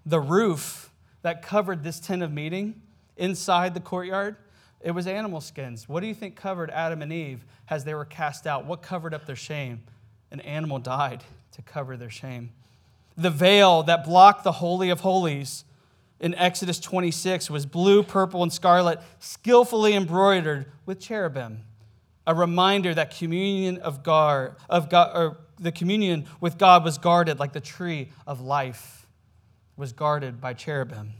The 0.05 0.19
roof 0.19 0.91
that 1.21 1.41
covered 1.41 1.83
this 1.83 1.99
tent 1.99 2.21
of 2.21 2.33
meeting 2.33 2.81
inside 3.15 3.73
the 3.73 3.79
courtyard, 3.79 4.35
it 4.81 4.91
was 4.91 5.07
animal 5.07 5.41
skins. 5.41 5.89
What 5.89 6.01
do 6.01 6.07
you 6.07 6.13
think 6.13 6.35
covered 6.35 6.69
Adam 6.71 7.01
and 7.01 7.11
Eve 7.11 7.45
as 7.69 7.83
they 7.83 7.93
were 7.93 8.05
cast 8.05 8.45
out? 8.45 8.65
What 8.65 8.81
covered 8.81 9.13
up 9.13 9.25
their 9.25 9.35
shame? 9.35 9.83
An 10.31 10.39
animal 10.41 10.79
died 10.79 11.23
to 11.53 11.61
cover 11.61 11.97
their 11.97 12.09
shame. 12.09 12.51
The 13.17 13.29
veil 13.29 13.83
that 13.83 14.03
blocked 14.03 14.43
the 14.43 14.51
Holy 14.53 14.89
of 14.89 14.99
Holies 14.99 15.63
in 16.19 16.35
Exodus 16.35 16.79
26 16.79 17.49
was 17.49 17.65
blue, 17.65 18.03
purple, 18.03 18.43
and 18.43 18.53
scarlet, 18.53 18.99
skillfully 19.19 19.93
embroidered 19.93 20.71
with 20.85 20.99
cherubim 20.99 21.63
a 22.27 22.35
reminder 22.35 22.93
that 22.93 23.17
communion 23.17 23.77
of 23.77 24.03
God, 24.03 24.53
of 24.69 24.89
God, 24.89 25.15
or 25.15 25.37
the 25.57 25.71
communion 25.71 26.25
with 26.41 26.57
God 26.57 26.83
was 26.83 26.97
guarded 26.97 27.39
like 27.39 27.53
the 27.53 27.61
tree 27.61 28.09
of 28.27 28.41
life 28.41 29.07
was 29.77 29.93
guarded 29.93 30.41
by 30.41 30.53
cherubim. 30.53 31.13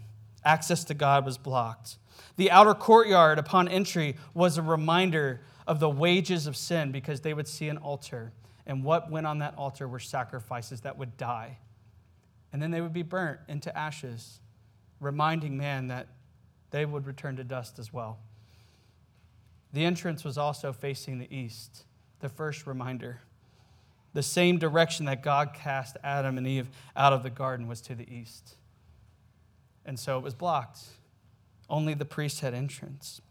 Access 0.43 0.83
to 0.83 0.93
God 0.93 1.25
was 1.25 1.37
blocked. 1.37 1.97
The 2.37 2.51
outer 2.51 2.73
courtyard 2.73 3.39
upon 3.39 3.67
entry 3.67 4.15
was 4.33 4.57
a 4.57 4.61
reminder 4.61 5.41
of 5.67 5.79
the 5.79 5.89
wages 5.89 6.47
of 6.47 6.55
sin 6.55 6.91
because 6.91 7.21
they 7.21 7.33
would 7.33 7.47
see 7.47 7.67
an 7.67 7.77
altar. 7.77 8.31
And 8.65 8.83
what 8.83 9.11
went 9.11 9.27
on 9.27 9.39
that 9.39 9.55
altar 9.57 9.87
were 9.87 9.99
sacrifices 9.99 10.81
that 10.81 10.97
would 10.97 11.17
die. 11.17 11.57
And 12.53 12.61
then 12.61 12.71
they 12.71 12.79
would 12.79 12.93
be 12.93 13.03
burnt 13.03 13.39
into 13.47 13.75
ashes, 13.77 14.39
reminding 14.99 15.57
man 15.57 15.87
that 15.87 16.07
they 16.71 16.85
would 16.85 17.05
return 17.05 17.35
to 17.37 17.43
dust 17.43 17.79
as 17.79 17.91
well. 17.91 18.19
The 19.73 19.83
entrance 19.83 20.23
was 20.23 20.37
also 20.37 20.71
facing 20.71 21.19
the 21.19 21.35
east, 21.35 21.85
the 22.19 22.29
first 22.29 22.67
reminder. 22.67 23.21
The 24.13 24.23
same 24.23 24.57
direction 24.57 25.05
that 25.05 25.21
God 25.23 25.53
cast 25.53 25.97
Adam 26.03 26.37
and 26.37 26.47
Eve 26.47 26.69
out 26.95 27.13
of 27.13 27.23
the 27.23 27.29
garden 27.29 27.67
was 27.67 27.81
to 27.81 27.95
the 27.95 28.09
east. 28.11 28.55
And 29.85 29.99
so 29.99 30.17
it 30.17 30.23
was 30.23 30.33
blocked. 30.33 30.79
Only 31.69 31.93
the 31.93 32.05
priest 32.05 32.41
had 32.41 32.53
entrance. 32.53 33.21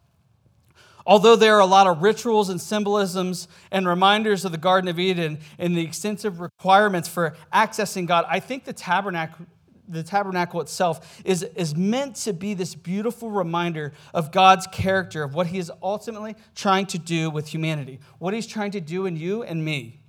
Although 1.07 1.37
there 1.37 1.55
are 1.55 1.61
a 1.61 1.67
lot 1.67 1.87
of 1.87 2.03
rituals 2.03 2.49
and 2.49 2.61
symbolisms 2.61 3.47
and 3.71 3.87
reminders 3.87 4.45
of 4.45 4.51
the 4.51 4.59
Garden 4.59 4.89
of 4.89 4.99
Eden 4.99 5.39
and 5.59 5.77
the 5.77 5.83
extensive 5.83 6.41
requirements 6.41 7.09
for 7.09 7.37
accessing 7.53 8.07
God, 8.07 8.27
I 8.29 8.41
think 8.41 8.65
the 8.65 8.73
tabernacle 8.73 9.47
the 9.89 10.03
tabernacle 10.03 10.61
itself 10.61 11.23
is, 11.25 11.45
is 11.55 11.77
meant 11.77 12.17
to 12.17 12.33
be 12.33 12.55
this 12.55 12.75
beautiful 12.75 13.31
reminder 13.31 13.93
of 14.13 14.33
God's 14.33 14.67
character, 14.67 15.23
of 15.23 15.35
what 15.35 15.47
He 15.47 15.59
is 15.59 15.71
ultimately 15.83 16.35
trying 16.55 16.87
to 16.87 16.99
do 16.99 17.31
with 17.31 17.49
humanity, 17.49 18.01
what 18.19 18.35
He's 18.35 18.47
trying 18.49 18.73
to 18.73 18.81
do 18.81 19.07
in 19.07 19.17
you 19.17 19.43
and 19.45 19.65
me. 19.65 20.01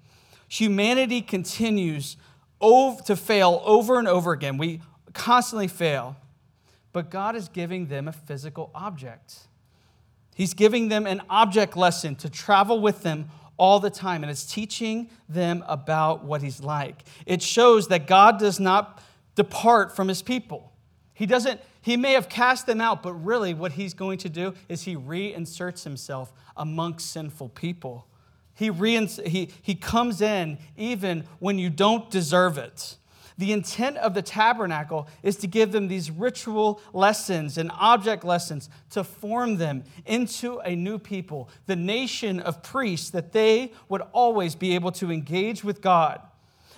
Humanity 0.47 1.21
continues 1.21 2.17
to 2.59 3.15
fail 3.15 3.61
over 3.65 3.99
and 3.99 4.07
over 4.07 4.31
again. 4.31 4.57
We 4.57 4.81
constantly 5.13 5.67
fail. 5.67 6.15
But 6.97 7.12
God 7.12 7.36
is 7.36 7.47
giving 7.47 7.89
them 7.89 8.07
a 8.07 8.12
physical 8.12 8.71
object. 8.73 9.41
He's 10.33 10.55
giving 10.55 10.89
them 10.89 11.05
an 11.05 11.21
object 11.29 11.77
lesson 11.77 12.15
to 12.15 12.27
travel 12.27 12.79
with 12.79 13.03
them 13.03 13.29
all 13.55 13.79
the 13.79 13.91
time, 13.91 14.23
and 14.23 14.31
it's 14.31 14.51
teaching 14.51 15.12
them 15.29 15.63
about 15.67 16.23
what 16.23 16.41
He's 16.41 16.60
like. 16.60 17.03
It 17.27 17.43
shows 17.43 17.89
that 17.89 18.07
God 18.07 18.39
does 18.39 18.60
not 18.60 18.99
depart 19.36 19.95
from 19.95 20.07
His 20.07 20.23
people. 20.23 20.73
He 21.13 21.27
doesn't, 21.27 21.62
He 21.81 21.97
may 21.97 22.13
have 22.13 22.29
cast 22.29 22.65
them 22.65 22.81
out, 22.81 23.03
but 23.03 23.13
really 23.13 23.53
what 23.53 23.73
He's 23.73 23.93
going 23.93 24.17
to 24.17 24.29
do 24.29 24.55
is 24.67 24.81
He 24.81 24.95
reinserts 24.95 25.83
Himself 25.83 26.33
amongst 26.55 27.12
sinful 27.12 27.49
people. 27.49 28.07
He, 28.55 28.71
reins, 28.71 29.19
he, 29.23 29.51
he 29.62 29.75
comes 29.75 30.19
in 30.19 30.57
even 30.75 31.25
when 31.38 31.60
you 31.60 31.69
don't 31.69 32.10
deserve 32.10 32.57
it. 32.57 32.95
The 33.38 33.52
intent 33.52 33.97
of 33.97 34.15
the 34.15 34.23
tabernacle 34.23 35.08
is 35.21 35.36
to 35.38 35.47
give 35.47 35.71
them 35.71 35.88
these 35.88 36.10
ritual 36.10 36.82
lessons 36.91 37.58
and 37.58 37.71
object 37.76 38.23
lessons 38.23 38.69
to 38.91 39.04
form 39.04 39.58
them 39.58 39.84
into 40.06 40.58
a 40.60 40.76
new 40.76 40.97
people, 40.97 41.50
the 41.67 41.76
nation 41.76 42.39
of 42.39 42.63
priests, 42.63 43.12
that 43.12 43.34
they 43.34 43.73
would 43.89 44.02
always 44.12 44.56
be 44.56 44.73
able 44.73 44.91
to 44.93 45.12
engage 45.12 45.63
with 45.63 45.82
God. 45.82 46.21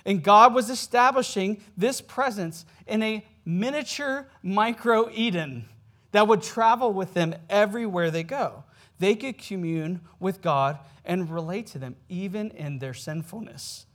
And 0.05 0.21
God 0.21 0.53
was 0.53 0.69
establishing 0.69 1.61
this 1.77 2.01
presence 2.01 2.65
in 2.87 3.03
a 3.03 3.25
miniature 3.45 4.27
micro 4.43 5.09
Eden 5.13 5.69
that 6.11 6.27
would 6.27 6.41
travel 6.41 6.91
with 6.91 7.13
them 7.13 7.35
everywhere 7.49 8.11
they 8.11 8.23
go. 8.23 8.65
They 8.97 9.15
could 9.15 9.37
commune 9.37 10.01
with 10.19 10.41
God 10.41 10.79
and 11.05 11.29
relate 11.29 11.67
to 11.67 11.79
them, 11.79 11.95
even 12.09 12.51
in 12.51 12.79
their 12.79 12.93
sinfulness 12.93 13.85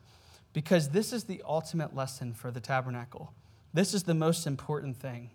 because 0.54 0.90
this 0.90 1.12
is 1.12 1.24
the 1.24 1.42
ultimate 1.46 1.94
lesson 1.94 2.32
for 2.32 2.50
the 2.50 2.60
tabernacle. 2.60 3.34
This 3.74 3.92
is 3.92 4.04
the 4.04 4.14
most 4.14 4.46
important 4.46 4.96
thing. 4.96 5.32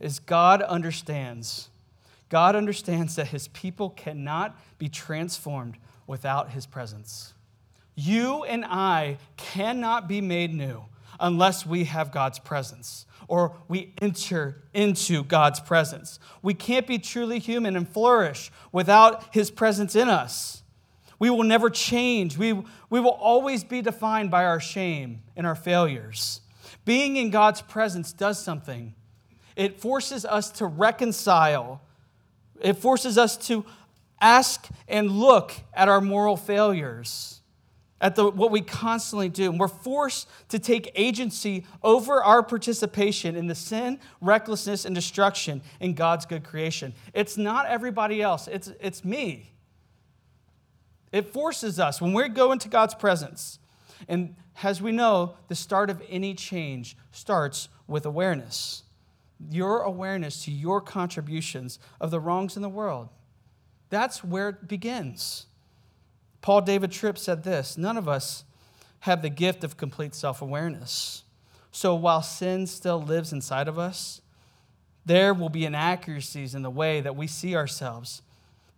Is 0.00 0.18
God 0.18 0.62
understands. 0.62 1.68
God 2.28 2.56
understands 2.56 3.14
that 3.16 3.28
his 3.28 3.48
people 3.48 3.90
cannot 3.90 4.58
be 4.78 4.88
transformed 4.88 5.76
without 6.06 6.50
his 6.50 6.66
presence. 6.66 7.34
You 7.94 8.44
and 8.44 8.64
I 8.64 9.18
cannot 9.36 10.08
be 10.08 10.20
made 10.20 10.54
new 10.54 10.84
unless 11.20 11.66
we 11.66 11.84
have 11.84 12.10
God's 12.10 12.38
presence 12.38 13.06
or 13.26 13.56
we 13.66 13.92
enter 14.00 14.62
into 14.72 15.24
God's 15.24 15.60
presence. 15.60 16.18
We 16.40 16.54
can't 16.54 16.86
be 16.86 16.98
truly 16.98 17.38
human 17.38 17.76
and 17.76 17.88
flourish 17.88 18.50
without 18.72 19.34
his 19.34 19.50
presence 19.50 19.94
in 19.94 20.08
us. 20.08 20.62
We 21.18 21.30
will 21.30 21.42
never 21.42 21.68
change. 21.68 22.38
We, 22.38 22.52
we 22.52 23.00
will 23.00 23.10
always 23.10 23.64
be 23.64 23.82
defined 23.82 24.30
by 24.30 24.44
our 24.44 24.60
shame 24.60 25.22
and 25.36 25.46
our 25.46 25.56
failures. 25.56 26.40
Being 26.84 27.16
in 27.16 27.30
God's 27.30 27.60
presence 27.60 28.12
does 28.12 28.42
something. 28.42 28.94
It 29.56 29.80
forces 29.80 30.24
us 30.24 30.50
to 30.52 30.66
reconcile, 30.66 31.82
it 32.60 32.76
forces 32.76 33.18
us 33.18 33.36
to 33.48 33.64
ask 34.20 34.68
and 34.86 35.10
look 35.10 35.52
at 35.74 35.88
our 35.88 36.00
moral 36.00 36.36
failures, 36.36 37.40
at 38.00 38.14
the, 38.14 38.30
what 38.30 38.52
we 38.52 38.60
constantly 38.60 39.28
do. 39.28 39.50
And 39.50 39.58
we're 39.58 39.68
forced 39.68 40.28
to 40.50 40.58
take 40.58 40.92
agency 40.94 41.66
over 41.82 42.22
our 42.22 42.42
participation 42.42 43.34
in 43.34 43.48
the 43.48 43.54
sin, 43.54 43.98
recklessness, 44.20 44.84
and 44.84 44.94
destruction 44.94 45.60
in 45.80 45.94
God's 45.94 46.24
good 46.24 46.44
creation. 46.44 46.94
It's 47.12 47.36
not 47.36 47.66
everybody 47.66 48.22
else, 48.22 48.46
it's, 48.48 48.72
it's 48.80 49.04
me. 49.04 49.52
It 51.12 51.32
forces 51.32 51.80
us 51.80 52.00
when 52.00 52.12
we 52.12 52.28
go 52.28 52.52
into 52.52 52.68
God's 52.68 52.94
presence. 52.94 53.58
And 54.08 54.36
as 54.62 54.82
we 54.82 54.92
know, 54.92 55.34
the 55.48 55.54
start 55.54 55.90
of 55.90 56.02
any 56.08 56.34
change 56.34 56.96
starts 57.10 57.68
with 57.86 58.04
awareness. 58.04 58.82
Your 59.50 59.82
awareness 59.82 60.44
to 60.44 60.50
your 60.50 60.80
contributions 60.80 61.78
of 62.00 62.10
the 62.10 62.20
wrongs 62.20 62.56
in 62.56 62.62
the 62.62 62.68
world. 62.68 63.08
That's 63.90 64.22
where 64.22 64.50
it 64.50 64.68
begins. 64.68 65.46
Paul 66.40 66.60
David 66.62 66.92
Tripp 66.92 67.18
said 67.18 67.44
this 67.44 67.78
None 67.78 67.96
of 67.96 68.08
us 68.08 68.44
have 69.00 69.22
the 69.22 69.30
gift 69.30 69.64
of 69.64 69.76
complete 69.76 70.14
self 70.14 70.42
awareness. 70.42 71.24
So 71.70 71.94
while 71.94 72.22
sin 72.22 72.66
still 72.66 73.00
lives 73.00 73.32
inside 73.32 73.68
of 73.68 73.78
us, 73.78 74.20
there 75.06 75.32
will 75.32 75.48
be 75.48 75.64
inaccuracies 75.64 76.54
in 76.54 76.62
the 76.62 76.70
way 76.70 77.00
that 77.00 77.16
we 77.16 77.26
see 77.26 77.54
ourselves 77.56 78.22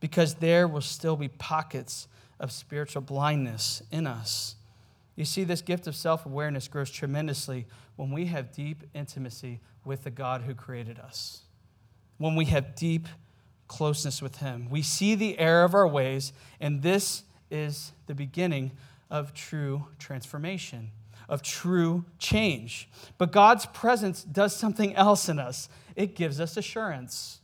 because 0.00 0.34
there 0.34 0.68
will 0.68 0.80
still 0.80 1.16
be 1.16 1.28
pockets 1.28 2.08
of 2.40 2.50
spiritual 2.50 3.02
blindness 3.02 3.82
in 3.92 4.06
us. 4.06 4.56
You 5.14 5.24
see, 5.24 5.44
this 5.44 5.62
gift 5.62 5.86
of 5.86 5.94
self 5.94 6.26
awareness 6.26 6.66
grows 6.66 6.90
tremendously 6.90 7.66
when 7.96 8.10
we 8.10 8.26
have 8.26 8.52
deep 8.52 8.82
intimacy 8.94 9.60
with 9.84 10.02
the 10.02 10.10
God 10.10 10.42
who 10.42 10.54
created 10.54 10.98
us. 10.98 11.42
When 12.18 12.34
we 12.34 12.46
have 12.46 12.74
deep 12.74 13.06
closeness 13.68 14.20
with 14.20 14.38
Him, 14.38 14.68
we 14.70 14.82
see 14.82 15.14
the 15.14 15.38
error 15.38 15.64
of 15.64 15.74
our 15.74 15.86
ways, 15.86 16.32
and 16.60 16.82
this 16.82 17.22
is 17.50 17.92
the 18.06 18.14
beginning 18.14 18.72
of 19.10 19.34
true 19.34 19.86
transformation, 19.98 20.90
of 21.28 21.42
true 21.42 22.04
change. 22.18 22.88
But 23.18 23.30
God's 23.30 23.66
presence 23.66 24.24
does 24.24 24.56
something 24.56 24.94
else 24.96 25.28
in 25.28 25.38
us 25.38 25.68
it 25.96 26.14
gives 26.14 26.40
us 26.40 26.56
assurance. 26.56 27.39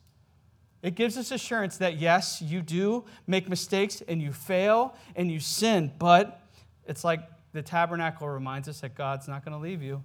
It 0.87 0.95
gives 0.95 1.19
us 1.19 1.33
assurance 1.33 1.79
that 1.79 1.99
yes, 1.99 2.41
you 2.41 2.63
do 2.63 3.07
make 3.27 3.49
mistakes 3.49 4.05
and 4.07 4.23
you 4.23 4.33
fail 4.33 4.95
and 5.17 5.29
you 5.29 5.41
sin, 5.41 5.91
but 5.99 6.41
it's 6.87 7.03
like 7.03 7.29
the 7.53 7.61
tabernacle 7.61 8.29
reminds 8.29 8.69
us 8.69 8.83
that 8.83 8.95
God's 8.95 9.27
not 9.27 9.45
going 9.45 9.53
to 9.53 9.59
leave 9.59 9.83
you. 9.83 10.05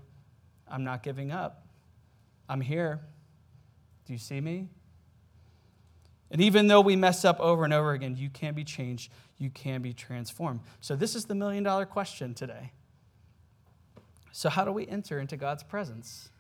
I'm 0.68 0.84
not 0.84 1.04
giving 1.04 1.32
up. 1.32 1.68
I'm 2.50 2.62
here. 2.62 3.00
Do 4.08 4.14
you 4.14 4.18
see 4.18 4.42
me? 4.42 4.70
And 6.32 6.42
even 6.42 6.66
though 6.66 6.82
we 6.82 6.96
mess 6.96 7.26
up 7.26 7.40
over 7.40 7.64
and 7.64 7.76
over 7.76 7.92
again, 7.92 8.16
you 8.18 8.32
can 8.32 8.56
be 8.56 8.64
changed, 8.64 9.12
you 9.38 9.52
can 9.52 9.84
be 9.84 9.94
transformed. 9.94 10.62
So, 10.80 10.96
this 10.96 11.14
is 11.14 11.26
the 11.26 11.36
million 11.36 11.64
dollar 11.64 11.86
question 11.86 12.34
today. 12.34 12.72
So, 14.32 14.50
how 14.50 14.66
do 14.66 14.72
we 14.72 14.88
enter 14.88 15.20
into 15.20 15.38
God's 15.38 15.62
presence? 15.62 16.31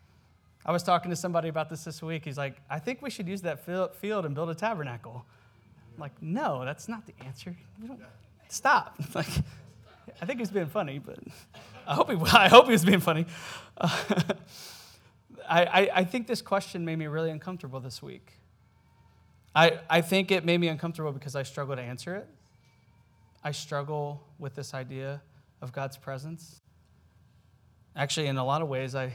I 0.65 0.71
was 0.71 0.83
talking 0.83 1.09
to 1.09 1.15
somebody 1.15 1.49
about 1.49 1.69
this 1.69 1.83
this 1.83 2.01
week. 2.01 2.23
He's 2.25 2.37
like, 2.37 2.57
I 2.69 2.79
think 2.79 3.01
we 3.01 3.09
should 3.09 3.27
use 3.27 3.41
that 3.41 3.65
field 3.65 4.25
and 4.25 4.35
build 4.35 4.49
a 4.49 4.55
tabernacle. 4.55 5.25
I'm 5.93 5.99
like, 5.99 6.21
no, 6.21 6.63
that's 6.63 6.87
not 6.87 7.05
the 7.05 7.13
answer. 7.25 7.55
Stop. 8.49 8.97
Like, 9.15 9.27
I 10.21 10.25
think 10.25 10.39
he's 10.39 10.51
being 10.51 10.67
funny, 10.67 10.99
but 10.99 11.19
I 11.87 11.93
hope 11.93 12.09
he, 12.09 12.17
I 12.33 12.47
hope 12.47 12.65
he 12.65 12.71
was 12.71 12.83
being 12.83 12.99
funny. 12.99 13.25
Uh, 13.77 13.89
I, 15.49 15.65
I, 15.65 15.89
I 15.95 16.03
think 16.03 16.27
this 16.27 16.41
question 16.41 16.85
made 16.85 16.97
me 16.97 17.07
really 17.07 17.29
uncomfortable 17.29 17.79
this 17.79 18.01
week. 18.01 18.33
I, 19.55 19.79
I 19.89 20.01
think 20.01 20.31
it 20.31 20.45
made 20.45 20.59
me 20.59 20.67
uncomfortable 20.69 21.11
because 21.11 21.35
I 21.35 21.43
struggle 21.43 21.75
to 21.75 21.81
answer 21.81 22.15
it. 22.15 22.27
I 23.43 23.51
struggle 23.51 24.23
with 24.39 24.55
this 24.55 24.73
idea 24.73 25.21
of 25.61 25.71
God's 25.71 25.97
presence. 25.97 26.61
Actually, 27.95 28.27
in 28.27 28.37
a 28.37 28.45
lot 28.45 28.61
of 28.61 28.67
ways, 28.67 28.95
I, 28.95 29.13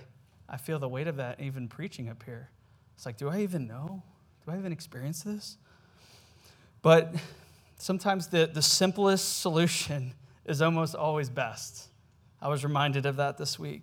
I 0.49 0.57
feel 0.57 0.79
the 0.79 0.89
weight 0.89 1.09
of 1.09 1.17
that 1.17 1.41
even 1.41 1.69
preaching 1.69 2.09
up 2.09 2.23
here. 2.23 2.51
It's 2.95 3.05
like, 3.05 3.17
do 3.17 3.29
I 3.29 3.41
even 3.41 3.67
know? 3.67 4.03
Do 4.45 4.53
I 4.53 4.59
even 4.59 4.73
experience 4.73 5.23
this? 5.23 5.59
But 6.83 7.15
sometimes 7.79 8.29
the, 8.29 8.47
the 8.53 8.63
simplest 8.63 9.41
solution 9.41 10.15
is 10.45 10.63
almost 10.63 10.95
always 10.95 11.29
best. 11.29 11.89
I 12.41 12.49
was 12.49 12.65
reminded 12.65 13.07
of 13.07 13.17
that 13.17 13.39
this 13.39 13.59
week. 13.59 13.83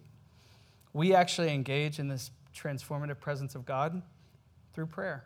We 0.93 1.13
actually 1.13 1.53
engage 1.53 1.99
in 1.99 2.07
this 2.07 2.31
transformative 2.55 3.19
presence 3.19 3.55
of 3.55 3.65
God 3.65 4.01
through 4.73 4.85
prayer. 4.85 5.25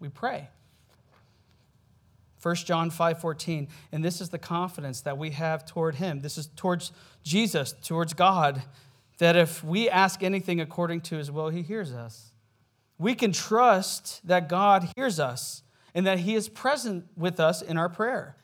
We 0.00 0.08
pray. 0.08 0.48
1 2.42 2.56
John 2.56 2.90
5:14 2.90 3.68
and 3.90 4.04
this 4.04 4.20
is 4.20 4.28
the 4.28 4.38
confidence 4.38 5.00
that 5.00 5.16
we 5.16 5.30
have 5.30 5.64
toward 5.64 5.94
him. 5.94 6.20
This 6.20 6.36
is 6.36 6.48
towards 6.56 6.92
Jesus, 7.22 7.72
towards 7.82 8.12
God 8.12 8.62
that 9.18 9.36
if 9.36 9.62
we 9.62 9.88
ask 9.88 10.22
anything 10.22 10.60
according 10.60 11.00
to 11.02 11.16
his 11.16 11.30
will, 11.30 11.48
he 11.48 11.62
hears 11.62 11.92
us. 11.92 12.32
We 12.98 13.14
can 13.14 13.32
trust 13.32 14.26
that 14.26 14.48
God 14.48 14.88
hears 14.96 15.18
us 15.20 15.62
and 15.94 16.06
that 16.06 16.20
he 16.20 16.34
is 16.34 16.48
present 16.48 17.06
with 17.16 17.38
us 17.38 17.62
in 17.62 17.76
our 17.76 17.88
prayer. 17.88 18.36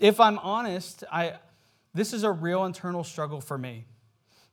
If 0.00 0.20
I'm 0.20 0.38
honest, 0.38 1.04
I, 1.10 1.34
this 1.94 2.12
is 2.12 2.24
a 2.24 2.30
real 2.30 2.64
internal 2.64 3.04
struggle 3.04 3.40
for 3.40 3.56
me 3.56 3.86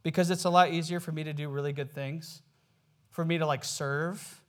because 0.04 0.30
it's 0.30 0.46
a 0.46 0.50
lot 0.50 0.72
easier 0.72 1.00
for 1.00 1.12
me 1.12 1.24
to 1.24 1.34
do 1.34 1.50
really 1.50 1.74
good 1.74 1.92
things, 1.92 2.42
for 3.10 3.26
me 3.26 3.38
to 3.38 3.46
like 3.46 3.64
serve, 3.64 4.42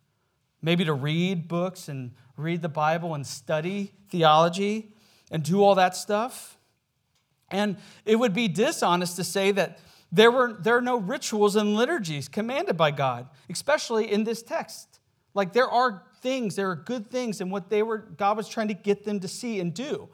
maybe 0.63 0.85
to 0.85 0.93
read 0.93 1.49
books 1.49 1.89
and 1.89 2.13
read 2.37 2.63
the 2.63 2.69
Bible 2.69 3.15
and 3.15 3.27
study 3.27 3.93
theology 4.11 4.93
and 5.31 5.43
do 5.43 5.63
all 5.63 5.75
that 5.77 5.97
stuff. 5.97 6.59
And 7.51 7.77
it 8.05 8.17
would 8.17 8.33
be 8.33 8.49
dishonest 8.49 9.17
to 9.17 9.25
say 9.25 9.51
that 9.53 9.79
there, 10.13 10.31
were, 10.31 10.55
there 10.55 10.77
are 10.77 10.83
no 10.83 10.97
rituals 10.97 11.57
and 11.57 11.75
liturgies 11.75 12.29
commanded 12.29 12.77
by 12.77 12.91
God, 12.91 13.29
especially 13.49 14.11
in 14.11 14.25
this 14.25 14.43
text. 14.43 15.01
Like 15.35 15.53
there 15.53 15.69
are 15.69 16.03
things, 16.21 16.57
there 16.57 16.71
are 16.71 16.77
good 16.77 17.11
things, 17.11 17.41
and 17.41 17.51
what 17.51 17.71
they 17.71 17.83
were, 17.83 17.99
God 17.99 18.37
was 18.37 18.49
trying 18.49 18.69
to 18.69 18.75
get 18.75 19.05
them 19.05 19.21
to 19.21 19.29
see 19.29 19.61
and 19.61 19.73
do. 19.73 20.09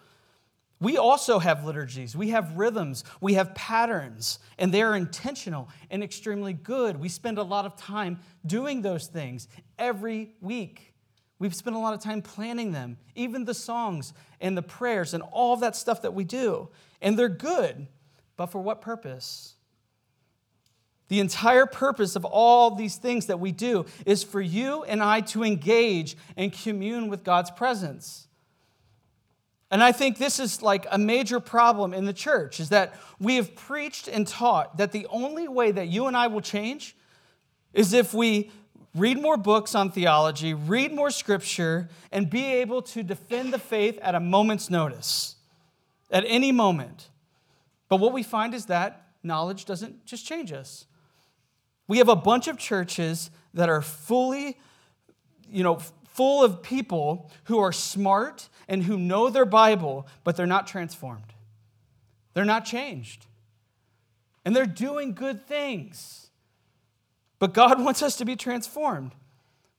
We 0.78 0.98
also 0.98 1.38
have 1.38 1.64
liturgies, 1.64 2.14
we 2.14 2.30
have 2.30 2.52
rhythms, 2.56 3.02
we 3.22 3.34
have 3.34 3.54
patterns, 3.54 4.38
and 4.58 4.72
they 4.72 4.82
are 4.82 4.94
intentional 4.94 5.70
and 5.90 6.04
extremely 6.04 6.52
good. 6.52 7.00
We 7.00 7.08
spend 7.08 7.38
a 7.38 7.42
lot 7.42 7.64
of 7.64 7.76
time 7.76 8.18
doing 8.44 8.82
those 8.82 9.06
things 9.06 9.48
every 9.78 10.34
week. 10.42 10.92
We've 11.38 11.54
spent 11.54 11.76
a 11.76 11.78
lot 11.78 11.94
of 11.94 12.00
time 12.00 12.20
planning 12.20 12.72
them, 12.72 12.98
even 13.14 13.44
the 13.44 13.54
songs 13.54 14.12
and 14.40 14.56
the 14.56 14.62
prayers 14.62 15.14
and 15.14 15.22
all 15.32 15.56
that 15.56 15.76
stuff 15.76 16.02
that 16.02 16.12
we 16.12 16.24
do. 16.24 16.68
And 17.00 17.18
they're 17.18 17.28
good, 17.28 17.86
but 18.36 18.46
for 18.46 18.60
what 18.60 18.82
purpose? 18.82 19.55
The 21.08 21.20
entire 21.20 21.66
purpose 21.66 22.16
of 22.16 22.24
all 22.24 22.74
these 22.74 22.96
things 22.96 23.26
that 23.26 23.38
we 23.38 23.52
do 23.52 23.86
is 24.04 24.24
for 24.24 24.40
you 24.40 24.82
and 24.84 25.02
I 25.02 25.20
to 25.22 25.44
engage 25.44 26.16
and 26.36 26.52
commune 26.52 27.08
with 27.08 27.22
God's 27.22 27.50
presence. 27.50 28.26
And 29.70 29.82
I 29.82 29.92
think 29.92 30.18
this 30.18 30.38
is 30.38 30.62
like 30.62 30.86
a 30.90 30.98
major 30.98 31.40
problem 31.40 31.92
in 31.92 32.04
the 32.04 32.12
church 32.12 32.60
is 32.60 32.68
that 32.68 32.94
we 33.18 33.36
have 33.36 33.54
preached 33.54 34.08
and 34.08 34.26
taught 34.26 34.76
that 34.78 34.92
the 34.92 35.06
only 35.10 35.48
way 35.48 35.70
that 35.72 35.88
you 35.88 36.06
and 36.06 36.16
I 36.16 36.28
will 36.28 36.40
change 36.40 36.96
is 37.72 37.92
if 37.92 38.14
we 38.14 38.50
read 38.94 39.20
more 39.20 39.36
books 39.36 39.74
on 39.74 39.90
theology, 39.90 40.54
read 40.54 40.92
more 40.92 41.10
scripture, 41.10 41.88
and 42.10 42.30
be 42.30 42.44
able 42.44 42.80
to 42.80 43.02
defend 43.02 43.52
the 43.52 43.58
faith 43.58 43.98
at 44.00 44.14
a 44.14 44.20
moment's 44.20 44.70
notice, 44.70 45.36
at 46.10 46.24
any 46.26 46.50
moment. 46.50 47.10
But 47.88 47.98
what 47.98 48.12
we 48.12 48.22
find 48.22 48.54
is 48.54 48.66
that 48.66 49.08
knowledge 49.22 49.64
doesn't 49.64 50.06
just 50.06 50.24
change 50.24 50.52
us. 50.52 50.86
We 51.88 51.98
have 51.98 52.08
a 52.08 52.16
bunch 52.16 52.48
of 52.48 52.58
churches 52.58 53.30
that 53.54 53.68
are 53.68 53.82
fully, 53.82 54.58
you 55.50 55.62
know, 55.62 55.78
full 56.16 56.42
of 56.42 56.62
people 56.62 57.30
who 57.44 57.58
are 57.58 57.72
smart 57.72 58.48
and 58.68 58.82
who 58.82 58.98
know 58.98 59.30
their 59.30 59.44
Bible, 59.44 60.06
but 60.24 60.36
they're 60.36 60.46
not 60.46 60.66
transformed. 60.66 61.34
They're 62.34 62.44
not 62.44 62.64
changed. 62.64 63.26
And 64.44 64.54
they're 64.54 64.66
doing 64.66 65.14
good 65.14 65.46
things. 65.46 66.30
But 67.38 67.52
God 67.54 67.80
wants 67.84 68.02
us 68.02 68.16
to 68.16 68.24
be 68.24 68.36
transformed. 68.36 69.12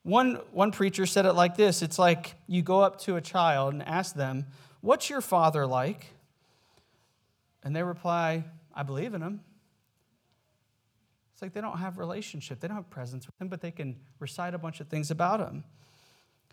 One, 0.04 0.36
one 0.52 0.72
preacher 0.72 1.06
said 1.06 1.26
it 1.26 1.34
like 1.34 1.58
this 1.58 1.82
it's 1.82 2.00
like 2.00 2.36
you 2.48 2.62
go 2.62 2.82
up 2.82 3.02
to 3.02 3.16
a 3.16 3.22
child 3.22 3.74
and 3.74 3.84
ask 3.84 4.16
them, 4.16 4.46
What's 4.82 5.10
your 5.10 5.22
father 5.22 5.66
like? 5.66 6.08
And 7.64 7.76
they 7.76 7.84
reply, 7.84 8.46
I 8.74 8.84
believe 8.84 9.14
in 9.14 9.22
him. 9.22 9.42
It's 11.38 11.44
like 11.44 11.54
they 11.54 11.62
don't 11.62 11.78
have 11.78 12.00
relationship. 12.00 12.60
They 12.60 12.68
don't 12.68 12.78
have 12.78 12.90
presence 12.90 13.28
with 13.28 13.40
him, 13.40 13.48
but 13.48 13.62
they 13.62 13.70
can 13.70 13.96
recite 14.18 14.56
a 14.56 14.58
bunch 14.58 14.80
of 14.80 14.88
things 14.88 15.12
about 15.12 15.40
him. 15.40 15.66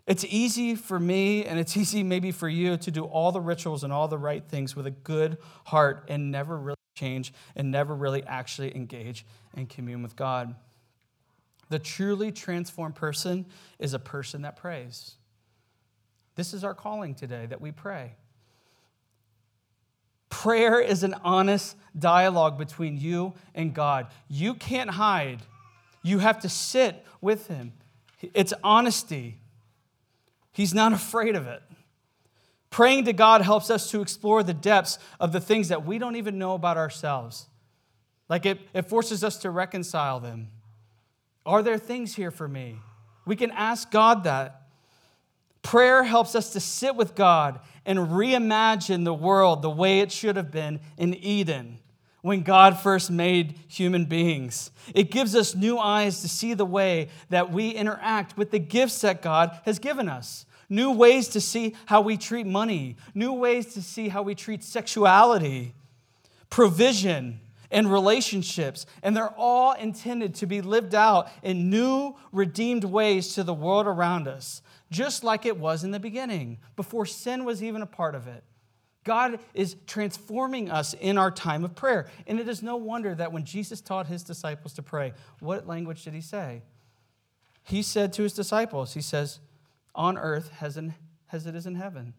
It's 0.05 0.23
easy 0.25 0.75
for 0.75 0.99
me, 0.99 1.43
and 1.43 1.57
it's 1.57 1.75
easy 1.83 2.03
maybe 2.03 2.31
for 2.31 2.47
you 2.47 2.77
to 2.77 2.91
do 2.91 3.03
all 3.05 3.31
the 3.31 3.41
rituals 3.41 3.83
and 3.83 3.91
all 3.91 4.07
the 4.07 4.19
right 4.19 4.47
things 4.47 4.75
with 4.75 4.85
a 4.85 4.91
good 4.91 5.39
heart 5.65 6.05
and 6.07 6.31
never 6.31 6.55
really 6.55 6.75
change 6.93 7.33
and 7.55 7.71
never 7.71 7.95
really 7.95 8.21
actually 8.25 8.75
engage 8.75 9.25
and 9.55 9.67
commune 9.67 10.03
with 10.03 10.15
God. 10.15 10.53
The 11.69 11.79
truly 11.79 12.31
transformed 12.31 12.93
person 12.93 13.47
is 13.79 13.95
a 13.95 13.99
person 13.99 14.43
that 14.43 14.55
prays. 14.55 15.15
This 16.35 16.53
is 16.53 16.63
our 16.63 16.75
calling 16.75 17.15
today 17.15 17.47
that 17.47 17.59
we 17.59 17.71
pray. 17.71 18.17
Prayer 20.41 20.81
is 20.81 21.01
an 21.01 21.15
honest 21.23 21.77
dialogue 21.97 22.57
between 22.57 22.97
you 22.97 23.35
and 23.55 23.73
God. 23.73 24.07
You 24.27 24.53
can't 24.53 24.89
hide, 24.89 25.39
you 26.03 26.19
have 26.19 26.41
to 26.41 26.49
sit 26.49 27.05
with 27.21 27.47
Him. 27.47 27.71
It's 28.33 28.53
honesty. 28.61 29.37
He's 30.51 30.73
not 30.73 30.91
afraid 30.91 31.37
of 31.37 31.47
it. 31.47 31.63
Praying 32.69 33.05
to 33.05 33.13
God 33.13 33.43
helps 33.43 33.69
us 33.69 33.89
to 33.91 34.01
explore 34.01 34.43
the 34.43 34.53
depths 34.53 34.99
of 35.21 35.31
the 35.31 35.39
things 35.39 35.69
that 35.69 35.85
we 35.85 35.97
don't 35.99 36.17
even 36.17 36.37
know 36.37 36.53
about 36.53 36.75
ourselves. 36.75 37.47
Like 38.27 38.45
it, 38.45 38.59
it 38.73 38.89
forces 38.89 39.23
us 39.23 39.37
to 39.37 39.49
reconcile 39.49 40.19
them. 40.19 40.49
Are 41.45 41.63
there 41.63 41.77
things 41.77 42.15
here 42.15 42.31
for 42.31 42.49
me? 42.49 42.79
We 43.25 43.37
can 43.37 43.51
ask 43.51 43.89
God 43.89 44.25
that. 44.25 44.64
Prayer 45.65 46.03
helps 46.03 46.35
us 46.35 46.51
to 46.51 46.59
sit 46.59 46.95
with 46.95 47.15
God 47.15 47.59
and 47.87 47.97
reimagine 47.97 49.03
the 49.03 49.15
world 49.15 49.63
the 49.63 49.69
way 49.69 49.99
it 49.99 50.11
should 50.11 50.35
have 50.35 50.51
been 50.51 50.79
in 50.95 51.15
Eden 51.15 51.79
when 52.21 52.43
God 52.43 52.79
first 52.79 53.09
made 53.09 53.55
human 53.67 54.05
beings. 54.05 54.69
It 54.93 55.09
gives 55.09 55.33
us 55.33 55.55
new 55.55 55.79
eyes 55.79 56.21
to 56.21 56.29
see 56.29 56.53
the 56.53 56.67
way 56.67 57.09
that 57.31 57.51
we 57.51 57.71
interact 57.71 58.37
with 58.37 58.51
the 58.51 58.59
gifts 58.59 59.01
that 59.01 59.23
God 59.23 59.59
has 59.65 59.79
given 59.79 60.07
us. 60.07 60.45
New 60.69 60.91
ways 60.91 61.29
to 61.29 61.41
see 61.41 61.75
how 61.87 61.99
we 61.99 62.15
treat 62.15 62.45
money, 62.45 62.95
new 63.15 63.33
ways 63.33 63.73
to 63.73 63.81
see 63.81 64.09
how 64.09 64.21
we 64.21 64.35
treat 64.35 64.63
sexuality, 64.63 65.73
provision, 66.51 67.39
and 67.71 67.91
relationships. 67.91 68.85
And 69.01 69.17
they're 69.17 69.33
all 69.35 69.73
intended 69.73 70.35
to 70.35 70.45
be 70.45 70.61
lived 70.61 70.93
out 70.93 71.27
in 71.41 71.71
new, 71.71 72.17
redeemed 72.31 72.83
ways 72.83 73.33
to 73.33 73.43
the 73.43 73.53
world 73.55 73.87
around 73.87 74.27
us 74.27 74.61
just 74.95 75.25
like 75.25 75.45
it 75.45 75.57
was 75.57 75.83
in 75.83 75.91
the 75.91 75.99
beginning, 75.99 76.57
before 76.77 77.05
sin 77.05 77.43
was 77.43 77.61
even 77.61 77.81
a 77.81 77.85
part 77.85 78.15
of 78.15 78.27
it. 78.27 78.43
God 79.03 79.39
is 79.53 79.75
transforming 79.85 80.71
us 80.71 80.93
in 80.93 81.17
our 81.17 81.29
time 81.29 81.65
of 81.65 81.75
prayer. 81.75 82.07
And 82.25 82.39
it 82.39 82.47
is 82.47 82.63
no 82.63 82.77
wonder 82.77 83.13
that 83.13 83.33
when 83.33 83.43
Jesus 83.43 83.81
taught 83.81 84.07
his 84.07 84.23
disciples 84.23 84.73
to 84.73 84.81
pray, 84.81 85.13
what 85.41 85.67
language 85.67 86.05
did 86.05 86.13
he 86.13 86.21
say? 86.21 86.63
He 87.61 87.81
said 87.81 88.13
to 88.13 88.23
his 88.23 88.33
disciples, 88.33 88.93
He 88.93 89.01
says, 89.01 89.39
On 89.93 90.17
earth 90.17 90.51
as, 90.61 90.79
as 91.31 91.45
it 91.45 91.55
is 91.55 91.65
in 91.65 91.75
heaven. 91.75 92.13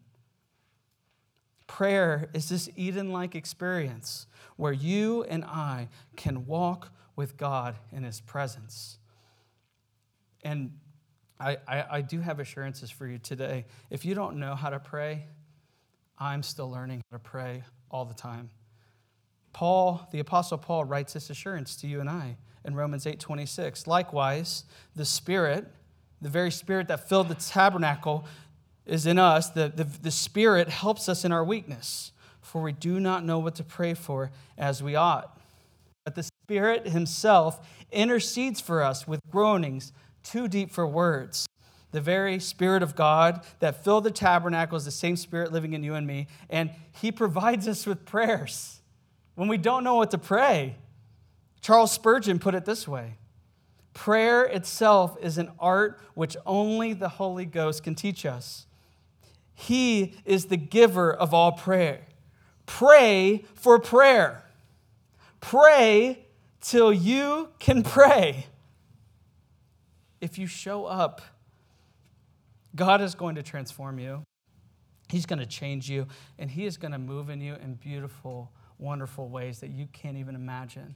Prayer 1.65 2.29
is 2.33 2.47
this 2.47 2.69
Eden 2.75 3.11
like 3.11 3.33
experience 3.33 4.27
where 4.55 4.71
you 4.71 5.23
and 5.23 5.43
I 5.43 5.89
can 6.15 6.45
walk 6.45 6.91
with 7.15 7.37
God 7.37 7.75
in 7.91 8.03
his 8.03 8.21
presence. 8.21 8.99
And 10.43 10.71
I, 11.39 11.57
I, 11.67 11.85
I, 11.91 12.01
do 12.01 12.19
have 12.19 12.39
assurances 12.39 12.89
for 12.89 13.07
you 13.07 13.19
today. 13.19 13.65
If 13.89 14.05
you 14.05 14.15
don't 14.15 14.37
know 14.37 14.55
how 14.55 14.69
to 14.69 14.79
pray, 14.79 15.25
I'm 16.17 16.41
still 16.41 16.69
learning 16.69 17.01
how 17.11 17.17
to 17.17 17.23
pray 17.23 17.63
all 17.91 18.05
the 18.05 18.13
time. 18.13 18.49
Paul, 19.53 20.07
the 20.11 20.19
apostle 20.19 20.57
Paul 20.57 20.85
writes 20.85 21.13
this 21.13 21.29
assurance 21.29 21.75
to 21.77 21.87
you 21.87 21.99
and 21.99 22.09
I 22.09 22.37
in 22.65 22.75
Romans 22.75 23.05
8:26. 23.05 23.87
Likewise, 23.87 24.65
the 24.95 25.05
Spirit, 25.05 25.67
the 26.21 26.29
very 26.29 26.51
Spirit 26.51 26.87
that 26.89 27.07
filled 27.07 27.27
the 27.27 27.35
tabernacle 27.35 28.25
is 28.85 29.05
in 29.05 29.19
us. 29.19 29.49
The, 29.49 29.69
the, 29.69 29.83
the 29.83 30.11
Spirit 30.11 30.69
helps 30.69 31.07
us 31.07 31.23
in 31.23 31.31
our 31.31 31.43
weakness, 31.43 32.11
for 32.41 32.61
we 32.61 32.71
do 32.71 32.99
not 32.99 33.23
know 33.23 33.39
what 33.39 33.55
to 33.55 33.63
pray 33.63 33.93
for 33.93 34.31
as 34.57 34.81
we 34.81 34.95
ought. 34.95 35.39
But 36.03 36.15
the 36.15 36.23
Spirit 36.23 36.87
Himself 36.87 37.67
intercedes 37.91 38.61
for 38.61 38.81
us 38.81 39.07
with 39.07 39.21
groanings 39.29 39.91
too 40.27 40.47
deep 40.47 40.71
for 40.71 40.85
words. 40.85 41.47
The 41.91 42.01
very 42.01 42.39
Spirit 42.39 42.83
of 42.83 42.95
God 42.95 43.43
that 43.59 43.83
filled 43.83 44.03
the 44.03 44.11
tabernacle 44.11 44.77
is 44.77 44.85
the 44.85 44.91
same 44.91 45.15
Spirit 45.15 45.53
living 45.53 45.73
in 45.73 45.83
you 45.83 45.95
and 45.95 46.05
me, 46.05 46.27
and 46.49 46.69
He 46.99 47.11
provides 47.11 47.67
us 47.67 47.85
with 47.85 48.05
prayers 48.05 48.81
when 49.35 49.47
we 49.47 49.57
don't 49.57 49.83
know 49.83 49.95
what 49.95 50.11
to 50.11 50.17
pray. 50.17 50.75
Charles 51.61 51.91
Spurgeon 51.91 52.39
put 52.39 52.55
it 52.55 52.65
this 52.65 52.87
way 52.87 53.15
Prayer 53.93 54.43
itself 54.43 55.17
is 55.21 55.37
an 55.37 55.51
art 55.59 55.99
which 56.13 56.35
only 56.45 56.93
the 56.93 57.09
Holy 57.09 57.45
Ghost 57.45 57.83
can 57.83 57.95
teach 57.95 58.25
us. 58.25 58.65
He 59.53 60.13
is 60.25 60.45
the 60.45 60.57
giver 60.57 61.11
of 61.11 61.33
all 61.33 61.53
prayer. 61.53 62.01
Pray 62.65 63.45
for 63.55 63.79
prayer. 63.79 64.43
Pray 65.39 66.25
till 66.61 66.91
you 66.91 67.49
can 67.59 67.81
pray 67.81 68.45
if 70.21 70.37
you 70.37 70.47
show 70.47 70.85
up, 70.85 71.21
God 72.75 73.01
is 73.01 73.15
going 73.15 73.35
to 73.35 73.43
transform 73.43 73.99
you. 73.99 74.23
He's 75.09 75.25
going 75.25 75.39
to 75.39 75.45
change 75.45 75.89
you, 75.89 76.07
and 76.37 76.51
He 76.51 76.65
is 76.65 76.77
going 76.77 76.91
to 76.91 76.97
move 76.97 77.29
in 77.29 77.39
you 77.41 77.55
in 77.55 77.75
beautiful, 77.75 78.51
wonderful 78.77 79.29
ways 79.29 79.59
that 79.59 79.69
you 79.69 79.87
can't 79.93 80.17
even 80.17 80.35
imagine. 80.35 80.95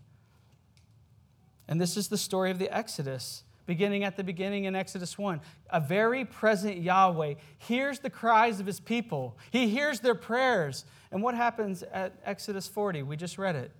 And 1.68 1.80
this 1.80 1.96
is 1.96 2.10
the 2.10 2.18
story 2.18 2.52
of 2.52 2.60
the 2.60 2.76
Exodus, 2.76 3.44
beginning 3.66 4.04
at 4.04 4.18
the 4.18 4.24
beginning 4.24 4.66
in 4.66 4.76
Exodus 4.76 5.18
1. 5.18 5.40
A 5.70 5.80
very 5.80 6.26
present 6.26 6.78
Yahweh 6.78 7.36
hears 7.58 8.00
the 8.00 8.10
cries 8.10 8.60
of 8.60 8.66
His 8.66 8.80
people, 8.80 9.38
He 9.52 9.70
hears 9.70 10.02
their 10.02 10.16
prayers. 10.16 10.86
And 11.12 11.22
what 11.24 11.36
happens 11.36 11.84
at 11.84 12.14
Exodus 12.26 12.68
40? 12.68 13.04
We 13.04 13.18
just 13.18 13.38
read 13.38 13.56
it. 13.56 13.72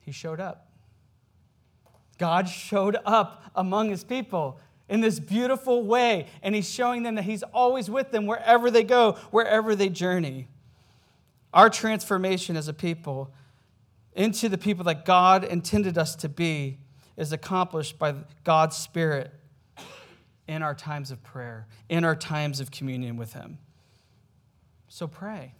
He 0.00 0.12
showed 0.12 0.40
up. 0.40 0.68
God 2.14 2.48
showed 2.48 2.96
up 3.04 3.44
among 3.54 3.90
his 3.90 4.04
people 4.04 4.58
in 4.88 5.00
this 5.00 5.18
beautiful 5.18 5.84
way, 5.84 6.26
and 6.42 6.54
he's 6.54 6.70
showing 6.70 7.02
them 7.02 7.14
that 7.14 7.24
he's 7.24 7.42
always 7.42 7.90
with 7.90 8.10
them 8.10 8.26
wherever 8.26 8.70
they 8.70 8.84
go, 8.84 9.12
wherever 9.30 9.74
they 9.74 9.88
journey. 9.88 10.48
Our 11.52 11.70
transformation 11.70 12.56
as 12.56 12.68
a 12.68 12.74
people 12.74 13.32
into 14.14 14.48
the 14.48 14.58
people 14.58 14.84
that 14.84 15.04
God 15.04 15.44
intended 15.44 15.96
us 15.98 16.14
to 16.16 16.28
be 16.28 16.78
is 17.16 17.32
accomplished 17.32 17.98
by 17.98 18.14
God's 18.42 18.76
Spirit 18.76 19.32
in 20.46 20.62
our 20.62 20.74
times 20.74 21.10
of 21.10 21.22
prayer, 21.22 21.66
in 21.88 22.04
our 22.04 22.16
times 22.16 22.60
of 22.60 22.70
communion 22.70 23.16
with 23.16 23.32
Him. 23.32 23.58
So 24.88 25.06
pray. 25.06 25.54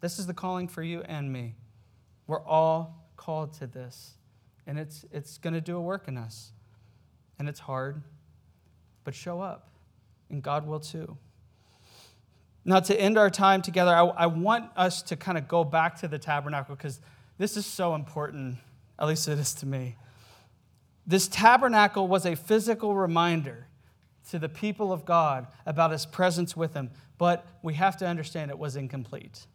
This 0.00 0.18
is 0.18 0.26
the 0.26 0.34
calling 0.34 0.68
for 0.68 0.82
you 0.82 1.02
and 1.02 1.32
me. 1.32 1.54
We're 2.26 2.44
all 2.44 3.08
called 3.16 3.52
to 3.54 3.66
this, 3.66 4.14
and 4.70 4.78
it's, 4.78 5.04
it's 5.10 5.36
going 5.36 5.52
to 5.52 5.60
do 5.60 5.76
a 5.76 5.80
work 5.80 6.06
in 6.06 6.16
us. 6.16 6.52
And 7.40 7.48
it's 7.48 7.58
hard, 7.58 8.02
but 9.02 9.16
show 9.16 9.40
up, 9.40 9.68
and 10.30 10.40
God 10.44 10.64
will 10.64 10.78
too. 10.78 11.18
Now, 12.64 12.78
to 12.78 12.98
end 12.98 13.18
our 13.18 13.30
time 13.30 13.62
together, 13.62 13.92
I, 13.92 14.04
I 14.04 14.26
want 14.26 14.70
us 14.76 15.02
to 15.02 15.16
kind 15.16 15.36
of 15.36 15.48
go 15.48 15.64
back 15.64 15.98
to 16.02 16.08
the 16.08 16.20
tabernacle 16.20 16.76
because 16.76 17.00
this 17.36 17.56
is 17.56 17.66
so 17.66 17.96
important, 17.96 18.58
at 18.96 19.08
least 19.08 19.26
it 19.26 19.40
is 19.40 19.54
to 19.54 19.66
me. 19.66 19.96
This 21.04 21.26
tabernacle 21.26 22.06
was 22.06 22.24
a 22.24 22.36
physical 22.36 22.94
reminder 22.94 23.66
to 24.30 24.38
the 24.38 24.48
people 24.48 24.92
of 24.92 25.04
God 25.04 25.48
about 25.66 25.90
his 25.90 26.06
presence 26.06 26.56
with 26.56 26.74
them, 26.74 26.90
but 27.18 27.44
we 27.64 27.74
have 27.74 27.96
to 27.96 28.06
understand 28.06 28.52
it 28.52 28.58
was 28.58 28.76
incomplete. 28.76 29.46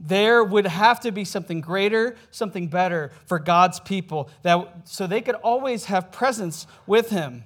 There 0.00 0.42
would 0.42 0.66
have 0.66 1.00
to 1.00 1.12
be 1.12 1.24
something 1.24 1.60
greater, 1.60 2.16
something 2.30 2.68
better 2.68 3.12
for 3.26 3.38
God's 3.38 3.78
people, 3.78 4.30
that, 4.42 4.88
so 4.88 5.06
they 5.06 5.20
could 5.20 5.34
always 5.36 5.84
have 5.84 6.10
presence 6.10 6.66
with 6.86 7.10
him. 7.10 7.44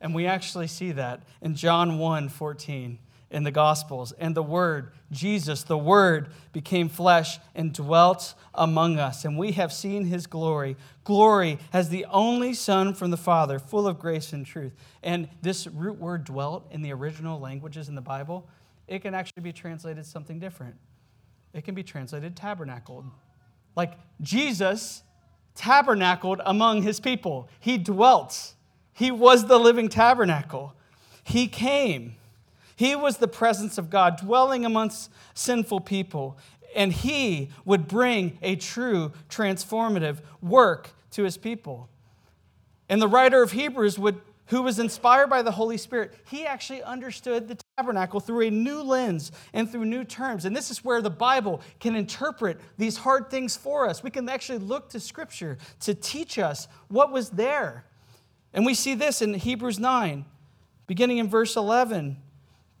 And 0.00 0.14
we 0.14 0.26
actually 0.26 0.66
see 0.66 0.92
that 0.92 1.22
in 1.40 1.54
John 1.54 1.98
1 1.98 2.28
14 2.28 2.98
in 3.30 3.42
the 3.42 3.50
Gospels. 3.50 4.12
And 4.12 4.34
the 4.34 4.42
Word, 4.42 4.92
Jesus, 5.10 5.62
the 5.62 5.78
Word, 5.78 6.28
became 6.52 6.88
flesh 6.88 7.38
and 7.54 7.72
dwelt 7.72 8.34
among 8.54 8.98
us. 8.98 9.24
And 9.24 9.38
we 9.38 9.52
have 9.52 9.72
seen 9.72 10.04
his 10.04 10.26
glory 10.26 10.76
glory 11.04 11.58
as 11.72 11.88
the 11.88 12.06
only 12.06 12.54
Son 12.54 12.94
from 12.94 13.10
the 13.10 13.16
Father, 13.16 13.58
full 13.58 13.86
of 13.86 13.98
grace 13.98 14.32
and 14.32 14.44
truth. 14.44 14.74
And 15.02 15.28
this 15.42 15.66
root 15.66 15.98
word 15.98 16.24
dwelt 16.24 16.66
in 16.70 16.82
the 16.82 16.92
original 16.92 17.38
languages 17.40 17.88
in 17.88 17.94
the 17.94 18.00
Bible, 18.00 18.48
it 18.88 19.00
can 19.00 19.14
actually 19.14 19.42
be 19.42 19.52
translated 19.52 20.04
something 20.04 20.38
different. 20.38 20.76
It 21.54 21.64
can 21.64 21.74
be 21.74 21.82
translated 21.82 22.36
tabernacled. 22.36 23.06
Like 23.76 23.94
Jesus 24.20 25.02
tabernacled 25.54 26.40
among 26.44 26.82
his 26.82 27.00
people, 27.00 27.48
he 27.60 27.78
dwelt. 27.78 28.54
He 28.92 29.10
was 29.10 29.46
the 29.46 29.58
living 29.58 29.88
tabernacle. 29.88 30.74
He 31.22 31.46
came. 31.46 32.16
He 32.76 32.96
was 32.96 33.18
the 33.18 33.28
presence 33.28 33.78
of 33.78 33.88
God 33.88 34.18
dwelling 34.18 34.64
amongst 34.64 35.10
sinful 35.32 35.80
people, 35.80 36.36
and 36.74 36.92
he 36.92 37.50
would 37.64 37.86
bring 37.86 38.38
a 38.42 38.56
true 38.56 39.12
transformative 39.30 40.18
work 40.42 40.90
to 41.12 41.22
his 41.22 41.36
people. 41.36 41.88
And 42.88 43.00
the 43.00 43.08
writer 43.08 43.42
of 43.42 43.52
Hebrews 43.52 43.98
would 43.98 44.20
who 44.46 44.62
was 44.62 44.78
inspired 44.78 45.28
by 45.30 45.42
the 45.42 45.52
Holy 45.52 45.78
Spirit, 45.78 46.12
he 46.28 46.44
actually 46.46 46.82
understood 46.82 47.48
the 47.48 47.56
tabernacle 47.76 48.20
through 48.20 48.46
a 48.46 48.50
new 48.50 48.82
lens 48.82 49.32
and 49.52 49.68
through 49.68 49.84
new 49.84 50.04
terms. 50.04 50.44
And 50.44 50.54
this 50.54 50.70
is 50.70 50.84
where 50.84 51.02
the 51.02 51.10
Bible 51.10 51.60
can 51.80 51.96
interpret 51.96 52.60
these 52.78 52.96
hard 52.96 53.30
things 53.30 53.56
for 53.56 53.88
us. 53.88 54.02
We 54.02 54.10
can 54.10 54.28
actually 54.28 54.58
look 54.58 54.90
to 54.90 55.00
Scripture 55.00 55.58
to 55.80 55.94
teach 55.94 56.38
us 56.38 56.68
what 56.86 57.10
was 57.10 57.30
there. 57.30 57.84
And 58.52 58.64
we 58.64 58.74
see 58.74 58.94
this 58.94 59.20
in 59.20 59.34
Hebrews 59.34 59.80
9, 59.80 60.24
beginning 60.86 61.18
in 61.18 61.28
verse 61.28 61.56
11. 61.56 62.16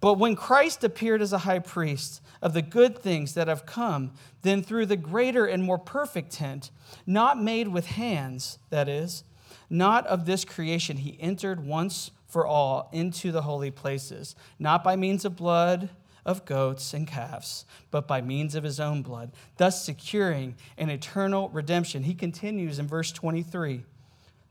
But 0.00 0.14
when 0.14 0.36
Christ 0.36 0.84
appeared 0.84 1.22
as 1.22 1.32
a 1.32 1.38
high 1.38 1.58
priest 1.58 2.22
of 2.40 2.54
the 2.54 2.62
good 2.62 2.96
things 2.96 3.34
that 3.34 3.48
have 3.48 3.66
come, 3.66 4.12
then 4.42 4.62
through 4.62 4.86
the 4.86 4.96
greater 4.96 5.44
and 5.44 5.64
more 5.64 5.78
perfect 5.78 6.30
tent, 6.30 6.70
not 7.04 7.42
made 7.42 7.66
with 7.66 7.86
hands, 7.86 8.60
that 8.70 8.88
is, 8.88 9.24
not 9.68 10.06
of 10.06 10.24
this 10.24 10.44
creation, 10.44 10.98
he 10.98 11.18
entered 11.20 11.66
once 11.66 12.12
for 12.34 12.44
all 12.44 12.88
into 12.90 13.30
the 13.30 13.42
holy 13.42 13.70
places, 13.70 14.34
not 14.58 14.82
by 14.82 14.96
means 14.96 15.24
of 15.24 15.36
blood 15.36 15.88
of 16.26 16.44
goats 16.44 16.92
and 16.92 17.06
calves, 17.06 17.64
but 17.92 18.08
by 18.08 18.20
means 18.20 18.56
of 18.56 18.64
his 18.64 18.80
own 18.80 19.02
blood, 19.02 19.30
thus 19.56 19.84
securing 19.84 20.56
an 20.76 20.90
eternal 20.90 21.48
redemption. 21.50 22.02
He 22.02 22.12
continues 22.12 22.80
in 22.80 22.88
verse 22.88 23.12
23. 23.12 23.84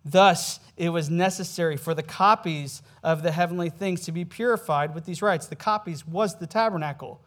Thus, 0.05 0.61
it 0.77 0.91
was 0.91 1.09
necessary 1.09 1.75
for 1.75 1.93
the 1.93 2.03
copies 2.03 2.81
of 3.03 3.21
the 3.21 3.33
heavenly 3.33 3.69
things 3.69 4.05
to 4.05 4.13
be 4.13 4.23
purified 4.23 4.95
with 4.95 5.03
these 5.03 5.21
rites. 5.21 5.47
The 5.47 5.57
copies 5.57 6.07
was 6.07 6.39
the 6.39 6.47
tabernacle. 6.47 7.19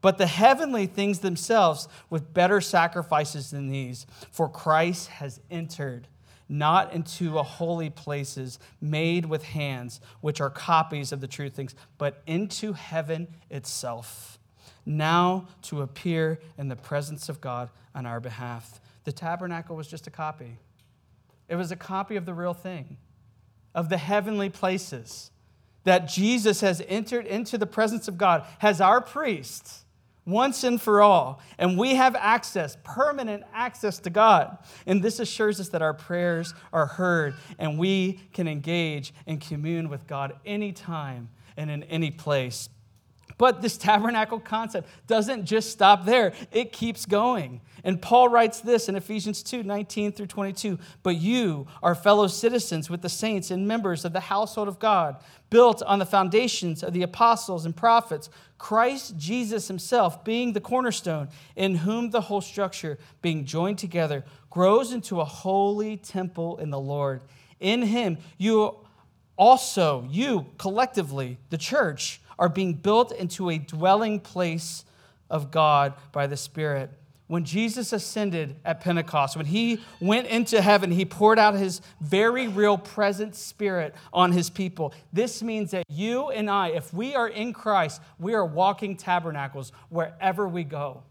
But 0.00 0.16
the 0.16 0.26
heavenly 0.26 0.86
things 0.86 1.18
themselves 1.18 1.88
with 2.08 2.32
better 2.32 2.62
sacrifices 2.62 3.50
than 3.50 3.68
these, 3.68 4.06
for 4.32 4.48
Christ 4.48 5.08
has 5.08 5.40
entered 5.50 6.08
not 6.48 6.92
into 6.92 7.38
a 7.38 7.42
holy 7.42 7.90
places 7.90 8.58
made 8.80 9.26
with 9.26 9.42
hands, 9.42 10.00
which 10.20 10.40
are 10.40 10.50
copies 10.50 11.12
of 11.12 11.20
the 11.20 11.28
true 11.28 11.50
things, 11.50 11.74
but 11.98 12.22
into 12.26 12.72
heaven 12.72 13.28
itself, 13.50 14.38
now 14.84 15.48
to 15.62 15.82
appear 15.82 16.38
in 16.58 16.68
the 16.68 16.76
presence 16.76 17.28
of 17.28 17.40
God 17.40 17.70
on 17.94 18.06
our 18.06 18.20
behalf. 18.20 18.80
The 19.04 19.12
tabernacle 19.12 19.76
was 19.76 19.86
just 19.86 20.06
a 20.06 20.10
copy. 20.10 20.58
It 21.48 21.56
was 21.56 21.70
a 21.70 21.76
copy 21.76 22.16
of 22.16 22.26
the 22.26 22.34
real 22.34 22.54
thing, 22.54 22.96
of 23.74 23.88
the 23.88 23.98
heavenly 23.98 24.50
places 24.50 25.30
that 25.84 26.08
Jesus 26.08 26.62
has 26.62 26.82
entered 26.88 27.26
into 27.26 27.58
the 27.58 27.66
presence 27.66 28.08
of 28.08 28.16
God, 28.16 28.46
has 28.58 28.80
our 28.80 29.00
priest 29.00 29.83
once 30.26 30.64
and 30.64 30.80
for 30.80 31.02
all. 31.02 31.40
And 31.58 31.78
we 31.78 31.94
have 31.94 32.16
access, 32.16 32.76
permanent 32.82 33.44
access 33.52 33.98
to 34.00 34.10
God. 34.10 34.58
And 34.86 35.02
this 35.02 35.20
assures 35.20 35.60
us 35.60 35.68
that 35.70 35.82
our 35.82 35.94
prayers 35.94 36.54
are 36.72 36.86
heard 36.86 37.34
and 37.58 37.78
we 37.78 38.20
can 38.32 38.48
engage 38.48 39.12
and 39.26 39.40
commune 39.40 39.88
with 39.88 40.06
God 40.06 40.34
anytime 40.44 41.28
and 41.56 41.70
in 41.70 41.82
any 41.84 42.10
place. 42.10 42.68
But 43.36 43.62
this 43.62 43.76
tabernacle 43.76 44.38
concept 44.38 44.88
doesn't 45.06 45.44
just 45.44 45.70
stop 45.70 46.04
there, 46.04 46.32
it 46.52 46.72
keeps 46.72 47.04
going. 47.04 47.60
And 47.82 48.00
Paul 48.00 48.28
writes 48.28 48.60
this 48.60 48.88
in 48.88 48.96
Ephesians 48.96 49.42
2 49.42 49.62
19 49.62 50.12
through 50.12 50.26
22. 50.26 50.78
But 51.02 51.16
you 51.16 51.66
are 51.82 51.94
fellow 51.94 52.26
citizens 52.28 52.88
with 52.88 53.02
the 53.02 53.08
saints 53.08 53.50
and 53.50 53.68
members 53.68 54.04
of 54.04 54.12
the 54.12 54.20
household 54.20 54.68
of 54.68 54.78
God, 54.78 55.16
built 55.50 55.82
on 55.82 55.98
the 55.98 56.06
foundations 56.06 56.82
of 56.82 56.94
the 56.94 57.02
apostles 57.02 57.66
and 57.66 57.76
prophets, 57.76 58.30
Christ 58.56 59.18
Jesus 59.18 59.68
himself 59.68 60.24
being 60.24 60.52
the 60.52 60.60
cornerstone, 60.60 61.28
in 61.56 61.76
whom 61.76 62.10
the 62.10 62.22
whole 62.22 62.40
structure, 62.40 62.98
being 63.20 63.44
joined 63.44 63.78
together, 63.78 64.24
grows 64.48 64.92
into 64.92 65.20
a 65.20 65.24
holy 65.24 65.98
temple 65.98 66.56
in 66.58 66.70
the 66.70 66.80
Lord. 66.80 67.20
In 67.60 67.82
him, 67.82 68.18
you 68.38 68.76
also, 69.36 70.06
you 70.10 70.46
collectively, 70.58 71.38
the 71.50 71.58
church, 71.58 72.20
are 72.38 72.48
being 72.48 72.74
built 72.74 73.12
into 73.12 73.50
a 73.50 73.58
dwelling 73.58 74.20
place 74.20 74.84
of 75.30 75.50
God 75.50 75.94
by 76.12 76.26
the 76.26 76.36
Spirit. 76.36 76.90
When 77.26 77.44
Jesus 77.44 77.94
ascended 77.94 78.56
at 78.66 78.80
Pentecost, 78.82 79.36
when 79.36 79.46
he 79.46 79.80
went 79.98 80.26
into 80.26 80.60
heaven, 80.60 80.90
he 80.90 81.06
poured 81.06 81.38
out 81.38 81.54
his 81.54 81.80
very 82.00 82.48
real 82.48 82.76
present 82.76 83.34
spirit 83.34 83.94
on 84.12 84.32
his 84.32 84.50
people. 84.50 84.92
This 85.10 85.42
means 85.42 85.70
that 85.70 85.84
you 85.88 86.28
and 86.28 86.50
I, 86.50 86.68
if 86.68 86.92
we 86.92 87.14
are 87.14 87.28
in 87.28 87.54
Christ, 87.54 88.02
we 88.18 88.34
are 88.34 88.44
walking 88.44 88.96
tabernacles 88.96 89.72
wherever 89.88 90.46
we 90.46 90.64
go. 90.64 91.02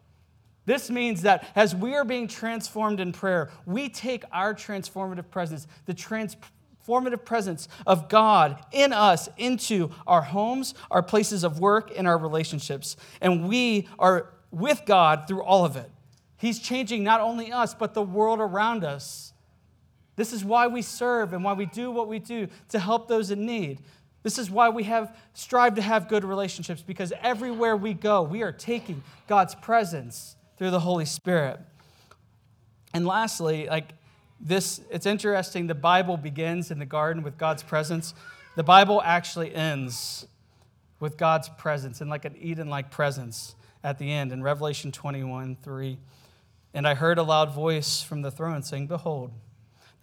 This 0.66 0.90
means 0.90 1.24
that 1.24 1.50
as 1.56 1.76
we 1.76 1.96
are 1.96 2.06
being 2.06 2.28
transformed 2.28 3.00
in 3.00 3.12
prayer, 3.12 3.50
we 3.66 3.90
take 3.90 4.24
our 4.32 4.54
transformative 4.54 5.30
presence, 5.30 5.68
the 5.88 5.94
trans- 5.94 6.38
formative 6.84 7.26
presence 7.26 7.68
of 7.88 8.10
God 8.10 8.64
in 8.72 8.94
us 8.94 9.30
into 9.38 9.92
our 10.06 10.22
homes, 10.22 10.74
our 10.92 11.02
places 11.02 11.44
of 11.44 11.60
work, 11.60 11.92
and 11.96 12.08
our 12.08 12.18
relationships. 12.18 12.96
And 13.22 13.48
we 13.48 13.88
are 13.98 14.34
with 14.52 14.84
God 14.86 15.26
through 15.28 15.44
all 15.44 15.66
of 15.66 15.76
it. 15.76 15.90
He's 16.38 16.60
changing 16.60 17.04
not 17.04 17.22
only 17.22 17.52
us, 17.52 17.74
but 17.74 17.94
the 17.94 18.02
world 18.02 18.40
around 18.40 18.84
us. 18.84 19.34
This 20.16 20.34
is 20.34 20.44
why 20.44 20.68
we 20.68 20.82
serve 20.82 21.34
and 21.34 21.44
why 21.44 21.54
we 21.54 21.66
do 21.66 21.90
what 21.90 22.08
we 22.08 22.20
do 22.20 22.48
to 22.70 22.80
help 22.80 23.08
those 23.08 23.32
in 23.32 23.46
need. 23.46 23.80
This 24.22 24.38
is 24.38 24.50
why 24.50 24.70
we 24.70 24.84
have 24.84 25.18
strive 25.34 25.76
to 25.76 25.82
have 25.82 26.08
good 26.08 26.24
relationships 26.24 26.82
because 26.82 27.12
everywhere 27.22 27.76
we 27.76 27.94
go, 27.94 28.22
we 28.22 28.42
are 28.42 28.52
taking 28.52 29.04
God's 29.28 29.56
presence 29.56 30.36
through 30.58 30.72
the 30.72 30.80
Holy 30.80 31.06
Spirit. 31.06 31.60
And 32.94 33.08
lastly, 33.08 33.68
like 33.68 33.90
this 34.46 34.82
it's 34.92 35.06
interesting 35.06 35.68
the 35.68 35.76
bible 35.76 36.18
begins 36.18 36.70
in 36.70 36.78
the 36.78 36.86
garden 36.86 37.24
with 37.24 37.38
god's 37.38 37.64
presence. 37.64 38.14
The 38.56 38.64
bible 38.64 39.02
actually 39.04 39.56
ends 39.56 40.28
with 41.00 41.18
god's 41.18 41.50
presence 41.50 42.02
and 42.02 42.10
like 42.10 42.26
an 42.26 42.36
eden 42.40 42.70
like 42.70 42.92
presence 42.92 43.56
at 43.84 43.98
the 43.98 44.12
end 44.12 44.32
in 44.32 44.44
revelation 44.44 44.92
21 44.92 45.58
3 45.64 45.98
and 46.74 46.88
i 46.88 46.94
heard 46.94 47.18
a 47.18 47.24
loud 47.24 47.54
voice 47.54 48.04
from 48.04 48.22
the 48.22 48.32
throne 48.32 48.62
saying 48.62 48.88
behold 48.88 49.32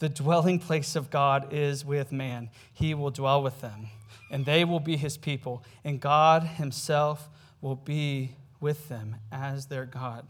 the 0.00 0.08
dwelling 0.08 0.58
place 0.58 0.96
of 0.96 1.10
god 1.10 1.52
is 1.52 1.84
with 1.84 2.10
man. 2.10 2.48
He 2.72 2.94
will 2.94 3.10
dwell 3.10 3.42
with 3.42 3.60
them 3.60 3.88
and 4.30 4.46
they 4.46 4.64
will 4.64 4.80
be 4.80 4.96
his 4.96 5.16
people 5.16 5.62
and 5.84 6.00
god 6.00 6.42
himself 6.42 7.28
will 7.60 7.76
be 7.76 8.34
with 8.60 8.88
them 8.88 9.16
as 9.30 9.66
their 9.66 9.84
god. 9.84 10.26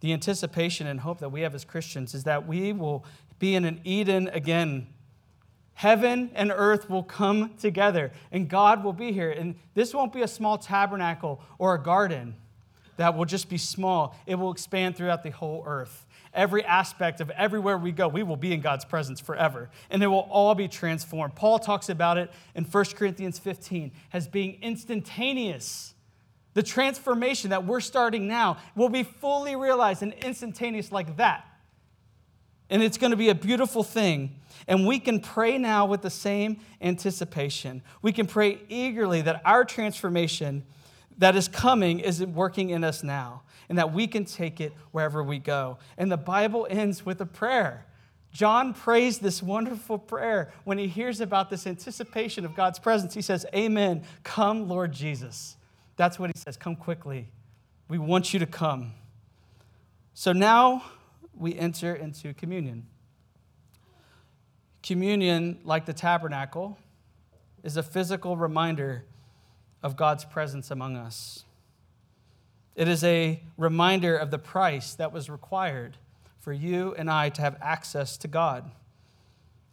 The 0.00 0.12
anticipation 0.12 0.86
and 0.88 1.00
hope 1.00 1.20
that 1.20 1.30
we 1.30 1.42
have 1.42 1.54
as 1.54 1.64
Christians 1.64 2.12
is 2.12 2.24
that 2.24 2.46
we 2.46 2.72
will 2.72 3.04
be 3.38 3.54
in 3.54 3.64
an 3.64 3.80
Eden 3.84 4.28
again. 4.28 4.88
Heaven 5.74 6.30
and 6.34 6.50
earth 6.54 6.90
will 6.90 7.04
come 7.04 7.54
together, 7.56 8.10
and 8.32 8.48
God 8.48 8.82
will 8.82 8.92
be 8.92 9.12
here. 9.12 9.30
And 9.30 9.54
this 9.74 9.94
won't 9.94 10.12
be 10.12 10.22
a 10.22 10.28
small 10.28 10.58
tabernacle 10.58 11.40
or 11.58 11.74
a 11.74 11.82
garden, 11.82 12.34
that 12.98 13.16
will 13.16 13.24
just 13.24 13.48
be 13.48 13.58
small, 13.58 14.16
it 14.26 14.34
will 14.34 14.50
expand 14.50 14.96
throughout 14.96 15.22
the 15.22 15.30
whole 15.30 15.62
earth. 15.64 16.04
Every 16.34 16.64
aspect 16.64 17.20
of 17.20 17.30
everywhere 17.30 17.78
we 17.78 17.92
go, 17.92 18.08
we 18.08 18.22
will 18.22 18.36
be 18.36 18.52
in 18.52 18.60
God's 18.60 18.84
presence 18.84 19.20
forever, 19.20 19.70
and 19.88 20.02
it 20.02 20.08
will 20.08 20.28
all 20.30 20.54
be 20.54 20.68
transformed. 20.68 21.34
Paul 21.34 21.58
talks 21.58 21.88
about 21.88 22.18
it 22.18 22.30
in 22.54 22.64
1 22.64 22.84
Corinthians 22.96 23.38
15 23.38 23.92
as 24.12 24.26
being 24.26 24.58
instantaneous. 24.60 25.94
The 26.54 26.62
transformation 26.62 27.50
that 27.50 27.64
we're 27.64 27.80
starting 27.80 28.26
now 28.26 28.58
will 28.74 28.88
be 28.88 29.04
fully 29.04 29.54
realized 29.54 30.02
and 30.02 30.12
instantaneous 30.12 30.90
like 30.90 31.16
that. 31.16 31.44
And 32.70 32.82
it's 32.82 32.98
going 32.98 33.12
to 33.12 33.16
be 33.16 33.28
a 33.28 33.34
beautiful 33.34 33.82
thing. 33.82 34.36
And 34.66 34.86
we 34.86 34.98
can 34.98 35.20
pray 35.20 35.56
now 35.56 35.86
with 35.86 36.02
the 36.02 36.10
same 36.10 36.60
anticipation. 36.80 37.82
We 38.02 38.12
can 38.12 38.26
pray 38.26 38.60
eagerly 38.68 39.22
that 39.22 39.40
our 39.44 39.64
transformation 39.64 40.64
that 41.16 41.34
is 41.34 41.48
coming 41.48 42.00
is 42.00 42.24
working 42.24 42.70
in 42.70 42.84
us 42.84 43.02
now 43.02 43.42
and 43.68 43.78
that 43.78 43.92
we 43.92 44.06
can 44.06 44.24
take 44.24 44.60
it 44.60 44.72
wherever 44.92 45.22
we 45.22 45.38
go. 45.38 45.78
And 45.96 46.10
the 46.10 46.16
Bible 46.16 46.66
ends 46.70 47.04
with 47.04 47.20
a 47.20 47.26
prayer. 47.26 47.86
John 48.30 48.74
prays 48.74 49.18
this 49.18 49.42
wonderful 49.42 49.98
prayer 49.98 50.52
when 50.64 50.78
he 50.78 50.86
hears 50.86 51.20
about 51.20 51.50
this 51.50 51.66
anticipation 51.66 52.44
of 52.44 52.54
God's 52.54 52.78
presence. 52.78 53.14
He 53.14 53.22
says, 53.22 53.46
Amen. 53.54 54.04
Come, 54.22 54.68
Lord 54.68 54.92
Jesus. 54.92 55.56
That's 55.96 56.18
what 56.18 56.30
he 56.32 56.38
says. 56.38 56.56
Come 56.56 56.76
quickly. 56.76 57.28
We 57.88 57.98
want 57.98 58.32
you 58.32 58.38
to 58.40 58.46
come. 58.46 58.92
So 60.14 60.32
now 60.32 60.82
we 61.38 61.54
enter 61.56 61.94
into 61.94 62.34
communion. 62.34 62.86
Communion, 64.82 65.58
like 65.64 65.86
the 65.86 65.92
tabernacle, 65.92 66.78
is 67.62 67.76
a 67.76 67.82
physical 67.82 68.36
reminder 68.36 69.04
of 69.82 69.96
God's 69.96 70.24
presence 70.24 70.70
among 70.70 70.96
us. 70.96 71.44
It 72.74 72.88
is 72.88 73.02
a 73.02 73.42
reminder 73.56 74.16
of 74.16 74.30
the 74.30 74.38
price 74.38 74.94
that 74.94 75.12
was 75.12 75.28
required 75.28 75.96
for 76.38 76.52
you 76.52 76.94
and 76.96 77.10
I 77.10 77.28
to 77.30 77.42
have 77.42 77.56
access 77.60 78.16
to 78.18 78.28
God. 78.28 78.70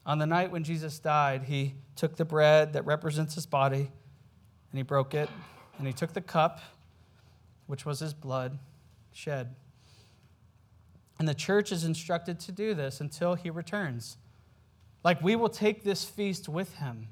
On 0.06 0.20
the 0.20 0.26
night 0.26 0.52
when 0.52 0.64
Jesus 0.64 1.00
died, 1.00 1.44
he 1.44 1.76
took 1.96 2.16
the 2.16 2.26
bread 2.26 2.74
that 2.74 2.86
represents 2.86 3.36
his 3.36 3.46
body 3.46 3.92
and 4.72 4.78
he 4.78 4.84
broke 4.84 5.14
it, 5.14 5.30
and 5.78 5.88
he 5.88 5.94
took 5.94 6.12
the 6.12 6.20
cup, 6.20 6.60
which 7.66 7.86
was 7.86 8.00
his 8.00 8.14
blood 8.14 8.60
shed. 9.14 9.56
And 11.18 11.28
the 11.28 11.34
church 11.34 11.72
is 11.72 11.84
instructed 11.84 12.40
to 12.42 12.52
do 12.52 12.74
this 12.74 13.00
until 13.00 13.36
he 13.36 13.50
returns. 13.50 14.18
Like 15.04 15.22
we 15.22 15.36
will 15.36 15.50
take 15.50 15.84
this 15.84 16.04
feast 16.04 16.50
with 16.50 16.76
him 16.76 17.08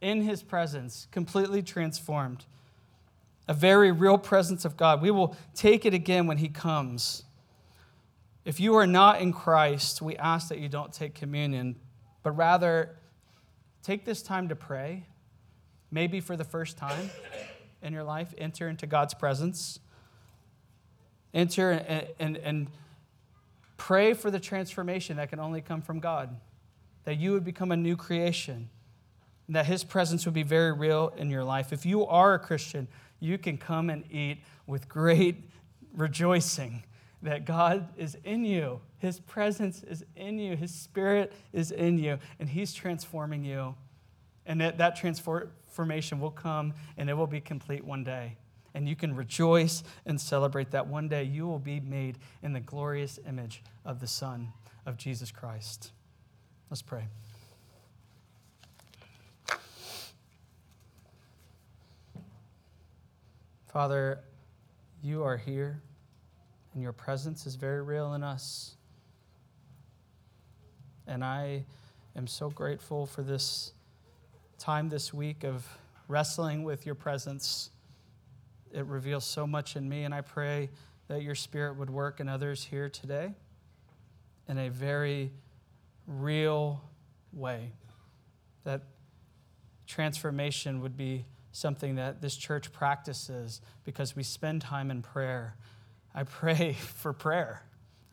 in 0.00 0.22
his 0.22 0.42
presence, 0.42 1.08
completely 1.10 1.62
transformed. 1.62 2.44
A 3.48 3.54
very 3.54 3.90
real 3.90 4.18
presence 4.18 4.64
of 4.64 4.76
God. 4.76 5.02
We 5.02 5.10
will 5.10 5.36
take 5.54 5.84
it 5.84 5.92
again 5.92 6.26
when 6.26 6.38
he 6.38 6.48
comes. 6.48 7.24
If 8.44 8.60
you 8.60 8.76
are 8.76 8.86
not 8.86 9.20
in 9.20 9.32
Christ, 9.32 10.00
we 10.00 10.16
ask 10.16 10.48
that 10.48 10.58
you 10.58 10.68
don't 10.68 10.92
take 10.92 11.14
communion, 11.14 11.76
but 12.22 12.32
rather 12.32 12.96
take 13.82 14.04
this 14.04 14.22
time 14.22 14.48
to 14.48 14.56
pray, 14.56 15.06
maybe 15.90 16.20
for 16.20 16.36
the 16.36 16.44
first 16.44 16.78
time 16.78 17.10
in 17.82 17.92
your 17.92 18.04
life, 18.04 18.34
enter 18.38 18.68
into 18.68 18.86
God's 18.86 19.14
presence. 19.14 19.80
Enter 21.32 21.70
and, 21.72 22.08
and, 22.18 22.36
and 22.38 22.66
Pray 23.80 24.12
for 24.12 24.30
the 24.30 24.38
transformation 24.38 25.16
that 25.16 25.30
can 25.30 25.40
only 25.40 25.62
come 25.62 25.80
from 25.80 26.00
God, 26.00 26.36
that 27.04 27.16
you 27.16 27.32
would 27.32 27.44
become 27.44 27.72
a 27.72 27.76
new 27.78 27.96
creation, 27.96 28.68
that 29.48 29.64
His 29.64 29.84
presence 29.84 30.26
would 30.26 30.34
be 30.34 30.42
very 30.42 30.70
real 30.70 31.14
in 31.16 31.30
your 31.30 31.44
life. 31.44 31.72
If 31.72 31.86
you 31.86 32.06
are 32.06 32.34
a 32.34 32.38
Christian, 32.38 32.88
you 33.20 33.38
can 33.38 33.56
come 33.56 33.88
and 33.88 34.04
eat 34.12 34.42
with 34.66 34.86
great 34.86 35.48
rejoicing 35.94 36.84
that 37.22 37.46
God 37.46 37.88
is 37.96 38.18
in 38.22 38.44
you. 38.44 38.82
His 38.98 39.18
presence 39.18 39.82
is 39.82 40.04
in 40.14 40.38
you. 40.38 40.56
His 40.56 40.74
spirit 40.74 41.32
is 41.54 41.70
in 41.70 41.98
you, 41.98 42.18
and 42.38 42.50
He's 42.50 42.74
transforming 42.74 43.46
you. 43.46 43.74
And 44.44 44.60
that, 44.60 44.76
that 44.76 44.94
transformation 44.94 46.20
will 46.20 46.30
come 46.30 46.74
and 46.98 47.08
it 47.08 47.14
will 47.14 47.26
be 47.26 47.40
complete 47.40 47.82
one 47.82 48.04
day 48.04 48.36
and 48.74 48.88
you 48.88 48.96
can 48.96 49.14
rejoice 49.14 49.82
and 50.06 50.20
celebrate 50.20 50.70
that 50.70 50.86
one 50.86 51.08
day 51.08 51.24
you 51.24 51.46
will 51.46 51.58
be 51.58 51.80
made 51.80 52.18
in 52.42 52.52
the 52.52 52.60
glorious 52.60 53.18
image 53.26 53.62
of 53.84 54.00
the 54.00 54.06
Son 54.06 54.52
of 54.86 54.96
Jesus 54.96 55.30
Christ. 55.30 55.92
Let's 56.70 56.82
pray. 56.82 57.04
Father, 63.72 64.20
you 65.02 65.22
are 65.22 65.36
here, 65.36 65.80
and 66.74 66.82
your 66.82 66.92
presence 66.92 67.46
is 67.46 67.54
very 67.54 67.82
real 67.82 68.14
in 68.14 68.24
us. 68.24 68.74
And 71.06 71.24
I 71.24 71.64
am 72.16 72.26
so 72.26 72.50
grateful 72.50 73.06
for 73.06 73.22
this 73.22 73.72
time 74.58 74.88
this 74.88 75.14
week 75.14 75.44
of 75.44 75.66
wrestling 76.08 76.64
with 76.64 76.84
your 76.84 76.94
presence 76.94 77.70
it 78.72 78.86
reveals 78.86 79.24
so 79.24 79.46
much 79.46 79.76
in 79.76 79.88
me, 79.88 80.04
and 80.04 80.14
I 80.14 80.20
pray 80.20 80.70
that 81.08 81.22
your 81.22 81.34
spirit 81.34 81.76
would 81.76 81.90
work 81.90 82.20
in 82.20 82.28
others 82.28 82.64
here 82.64 82.88
today 82.88 83.34
in 84.48 84.58
a 84.58 84.68
very 84.68 85.32
real 86.06 86.82
way. 87.32 87.72
That 88.64 88.82
transformation 89.86 90.80
would 90.82 90.96
be 90.96 91.24
something 91.52 91.96
that 91.96 92.20
this 92.20 92.36
church 92.36 92.72
practices 92.72 93.60
because 93.84 94.14
we 94.14 94.22
spend 94.22 94.62
time 94.62 94.90
in 94.90 95.02
prayer. 95.02 95.56
I 96.14 96.22
pray 96.22 96.72
for 96.78 97.12
prayer. 97.12 97.62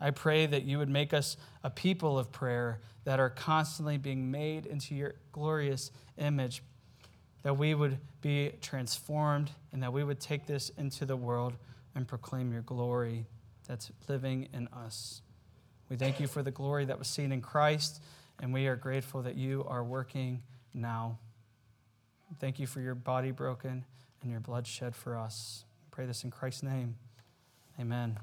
I 0.00 0.10
pray 0.10 0.46
that 0.46 0.64
you 0.64 0.78
would 0.78 0.88
make 0.88 1.12
us 1.12 1.36
a 1.64 1.70
people 1.70 2.18
of 2.18 2.30
prayer 2.30 2.80
that 3.04 3.18
are 3.18 3.30
constantly 3.30 3.98
being 3.98 4.30
made 4.30 4.66
into 4.66 4.94
your 4.94 5.14
glorious 5.32 5.90
image 6.18 6.62
that 7.48 7.54
we 7.54 7.72
would 7.72 7.96
be 8.20 8.52
transformed 8.60 9.50
and 9.72 9.82
that 9.82 9.90
we 9.90 10.04
would 10.04 10.20
take 10.20 10.44
this 10.44 10.70
into 10.76 11.06
the 11.06 11.16
world 11.16 11.54
and 11.94 12.06
proclaim 12.06 12.52
your 12.52 12.60
glory 12.60 13.24
that's 13.66 13.90
living 14.06 14.46
in 14.52 14.68
us. 14.68 15.22
We 15.88 15.96
thank 15.96 16.20
you 16.20 16.26
for 16.26 16.42
the 16.42 16.50
glory 16.50 16.84
that 16.84 16.98
was 16.98 17.08
seen 17.08 17.32
in 17.32 17.40
Christ, 17.40 18.02
and 18.38 18.52
we 18.52 18.66
are 18.66 18.76
grateful 18.76 19.22
that 19.22 19.36
you 19.36 19.64
are 19.66 19.82
working 19.82 20.42
now. 20.74 21.16
Thank 22.38 22.58
you 22.58 22.66
for 22.66 22.82
your 22.82 22.94
body 22.94 23.30
broken 23.30 23.86
and 24.20 24.30
your 24.30 24.40
blood 24.40 24.66
shed 24.66 24.94
for 24.94 25.16
us. 25.16 25.64
I 25.86 25.88
pray 25.90 26.04
this 26.04 26.24
in 26.24 26.30
Christ's 26.30 26.64
name. 26.64 26.96
Amen. 27.80 28.18